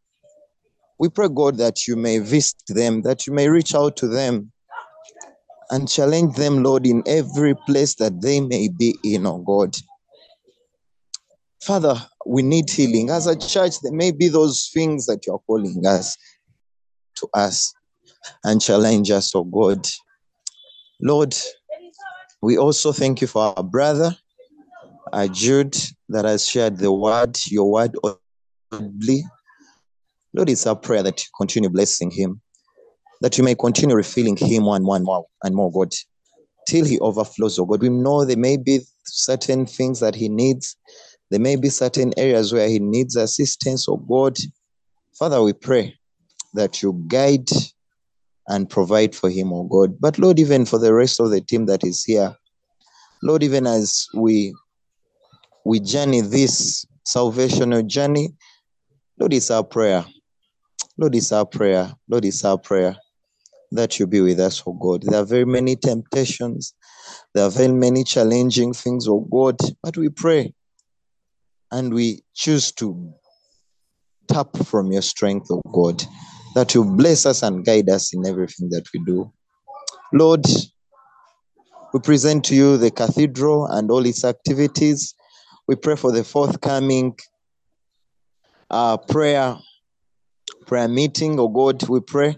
We 0.98 1.08
pray, 1.08 1.28
God, 1.34 1.56
that 1.56 1.87
you 1.87 1.96
may 1.96 2.18
visit 2.18 2.61
them, 2.68 3.00
that 3.02 3.26
you 3.26 3.32
may 3.32 3.48
reach 3.48 3.74
out 3.74 3.96
to 3.98 4.06
them 4.06 4.52
and 5.70 5.88
challenge 5.88 6.37
them, 6.37 6.62
Lord, 6.62 6.87
in 6.87 7.02
every 7.06 7.54
place 7.66 7.94
that 7.94 8.20
they 8.20 8.42
may 8.42 8.68
be 8.68 8.98
in, 9.02 9.26
oh 9.26 9.38
God. 9.38 9.74
Father, 11.62 11.96
we 12.28 12.42
need 12.42 12.68
healing. 12.68 13.08
As 13.08 13.26
a 13.26 13.34
church, 13.34 13.80
there 13.82 13.92
may 13.92 14.12
be 14.12 14.28
those 14.28 14.70
things 14.72 15.06
that 15.06 15.26
you're 15.26 15.42
calling 15.46 15.84
us 15.86 16.14
to 17.16 17.28
us 17.32 17.72
and 18.44 18.60
challenge 18.60 19.10
us, 19.10 19.34
oh 19.34 19.44
God. 19.44 19.86
Lord, 21.00 21.34
we 22.42 22.58
also 22.58 22.92
thank 22.92 23.22
you 23.22 23.26
for 23.26 23.54
our 23.56 23.64
brother, 23.64 24.14
uh, 25.12 25.26
Jude, 25.28 25.76
that 26.10 26.26
has 26.26 26.46
shared 26.46 26.76
the 26.76 26.92
word, 26.92 27.38
your 27.46 27.70
word 27.72 27.96
audibly. 28.72 29.24
Lord, 30.34 30.50
it's 30.50 30.66
our 30.66 30.76
prayer 30.76 31.02
that 31.02 31.18
you 31.18 31.30
continue 31.34 31.70
blessing 31.70 32.10
him, 32.10 32.42
that 33.22 33.38
you 33.38 33.44
may 33.44 33.54
continue 33.54 33.96
refilling 33.96 34.36
him 34.36 34.66
one, 34.66 34.84
one 34.84 35.02
more 35.02 35.24
and 35.42 35.54
more, 35.54 35.72
God, 35.72 35.94
till 36.68 36.84
he 36.84 36.98
overflows, 36.98 37.58
oh 37.58 37.64
God. 37.64 37.80
We 37.80 37.88
know 37.88 38.26
there 38.26 38.36
may 38.36 38.58
be 38.58 38.80
certain 39.06 39.64
things 39.64 40.00
that 40.00 40.14
he 40.14 40.28
needs 40.28 40.76
there 41.30 41.40
may 41.40 41.56
be 41.56 41.68
certain 41.68 42.12
areas 42.16 42.52
where 42.52 42.68
he 42.68 42.78
needs 42.78 43.16
assistance, 43.16 43.88
oh 43.88 43.96
God. 43.96 44.36
Father, 45.18 45.42
we 45.42 45.52
pray 45.52 45.94
that 46.54 46.82
you 46.82 47.04
guide 47.06 47.48
and 48.46 48.70
provide 48.70 49.14
for 49.14 49.28
him, 49.28 49.52
oh 49.52 49.64
God. 49.64 50.00
But 50.00 50.18
Lord, 50.18 50.38
even 50.38 50.64
for 50.64 50.78
the 50.78 50.94
rest 50.94 51.20
of 51.20 51.30
the 51.30 51.40
team 51.40 51.66
that 51.66 51.84
is 51.84 52.04
here, 52.04 52.34
Lord, 53.22 53.42
even 53.42 53.66
as 53.66 54.06
we 54.14 54.54
we 55.64 55.80
journey 55.80 56.22
this 56.22 56.86
salvational 57.06 57.86
journey, 57.86 58.30
Lord, 59.18 59.34
it's 59.34 59.50
our 59.50 59.64
prayer. 59.64 60.06
Lord, 60.96 61.14
it's 61.14 61.32
our 61.32 61.44
prayer. 61.44 61.92
Lord, 62.08 62.24
it's 62.24 62.44
our 62.44 62.58
prayer 62.58 62.96
that 63.72 63.98
you 63.98 64.06
be 64.06 64.20
with 64.20 64.40
us, 64.40 64.62
oh 64.66 64.72
God. 64.72 65.02
There 65.02 65.20
are 65.20 65.26
very 65.26 65.44
many 65.44 65.76
temptations. 65.76 66.74
There 67.34 67.44
are 67.44 67.50
very 67.50 67.72
many 67.72 68.04
challenging 68.04 68.72
things, 68.72 69.06
oh 69.08 69.26
God. 69.30 69.56
But 69.82 69.96
we 69.98 70.08
pray 70.08 70.54
and 71.70 71.92
we 71.92 72.22
choose 72.35 72.72
to 72.72 73.12
tap 74.28 74.57
from 74.64 74.92
your 74.92 75.02
strength, 75.02 75.48
oh 75.50 75.62
God, 75.72 76.02
that 76.54 76.74
you 76.74 76.85
bless 76.85 77.26
us 77.26 77.42
and 77.42 77.64
guide 77.64 77.88
us 77.88 78.14
in 78.14 78.26
everything 78.26 78.68
that 78.70 78.87
we 78.92 79.02
do. 79.04 79.33
Lord, 80.12 80.44
we 81.92 82.00
present 82.00 82.44
to 82.46 82.54
you 82.54 82.76
the 82.76 82.90
cathedral 82.90 83.66
and 83.66 83.90
all 83.90 84.04
its 84.04 84.24
activities. 84.24 85.14
We 85.66 85.76
pray 85.76 85.96
for 85.96 86.12
the 86.12 86.24
forthcoming 86.24 87.16
uh, 88.70 88.96
prayer 88.98 89.57
prayer 90.66 90.88
meeting. 90.88 91.40
Oh 91.40 91.48
God, 91.48 91.87
we 91.88 92.00
pray 92.00 92.37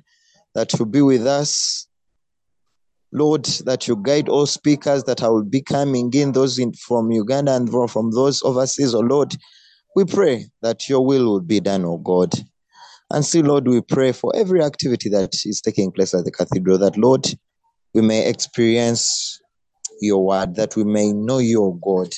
that 0.55 0.79
you 0.79 0.87
be 0.87 1.03
with 1.03 1.27
us. 1.27 1.87
Lord, 3.13 3.45
that 3.65 3.89
you 3.89 3.97
guide 3.97 4.29
all 4.29 4.47
speakers 4.47 5.05
that 5.05 5.23
are 5.23 5.33
will 5.33 5.45
be 5.45 5.63
coming 5.63 6.13
in, 6.15 6.33
those 6.33 6.59
in, 6.59 6.73
from 6.75 7.11
Uganda 7.11 7.57
and 7.57 7.69
from, 7.91 8.13
those 8.13 8.43
overseas. 8.43 8.95
Oh 8.95 9.01
Lord, 9.01 9.35
we 9.97 10.05
pray 10.05 10.47
that 10.63 10.89
your 10.89 11.05
will 11.05 11.25
will 11.25 11.41
be 11.41 11.61
done, 11.61 11.85
oh 11.85 11.99
God. 11.99 12.33
And 13.13 13.25
still, 13.25 13.47
Lord, 13.47 13.67
we 13.67 13.81
pray 13.81 14.13
for 14.13 14.35
every 14.37 14.63
activity 14.63 15.09
that 15.09 15.35
is 15.45 15.61
taking 15.61 15.91
place 15.91 16.15
at 16.15 16.25
the 16.25 16.31
cathedral, 16.31 16.79
that, 16.79 16.97
Lord, 16.97 17.27
we 17.93 18.03
may 18.03 18.29
experience 18.29 19.41
your 20.01 20.25
word, 20.25 20.55
that 20.55 20.77
we 20.77 20.85
may 20.85 21.13
know 21.13 21.39
your 21.39 21.77
God. 21.81 22.09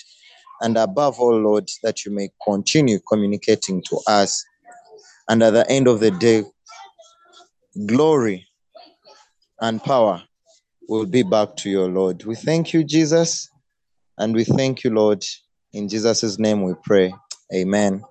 And 0.60 0.76
above 0.76 1.18
all, 1.18 1.40
Lord, 1.40 1.68
that 1.82 2.04
you 2.04 2.12
may 2.12 2.28
continue 2.46 2.98
communicating 3.08 3.82
to 3.84 4.00
us. 4.06 4.44
And 5.30 5.42
at 5.42 5.54
the 5.54 5.68
end 5.70 5.88
of 5.88 6.00
the 6.00 6.10
day, 6.10 6.44
glory 7.86 8.46
and 9.62 9.82
power 9.82 10.22
will 10.88 11.06
be 11.06 11.22
back 11.22 11.56
to 11.56 11.70
your 11.70 11.88
Lord. 11.88 12.24
We 12.24 12.34
thank 12.34 12.72
you, 12.72 12.84
Jesus. 12.84 13.48
And 14.18 14.34
we 14.34 14.44
thank 14.44 14.84
you, 14.84 14.90
Lord. 14.90 15.24
In 15.72 15.88
Jesus' 15.88 16.38
name 16.38 16.62
we 16.62 16.74
pray. 16.84 17.14
Amen. 17.54 18.02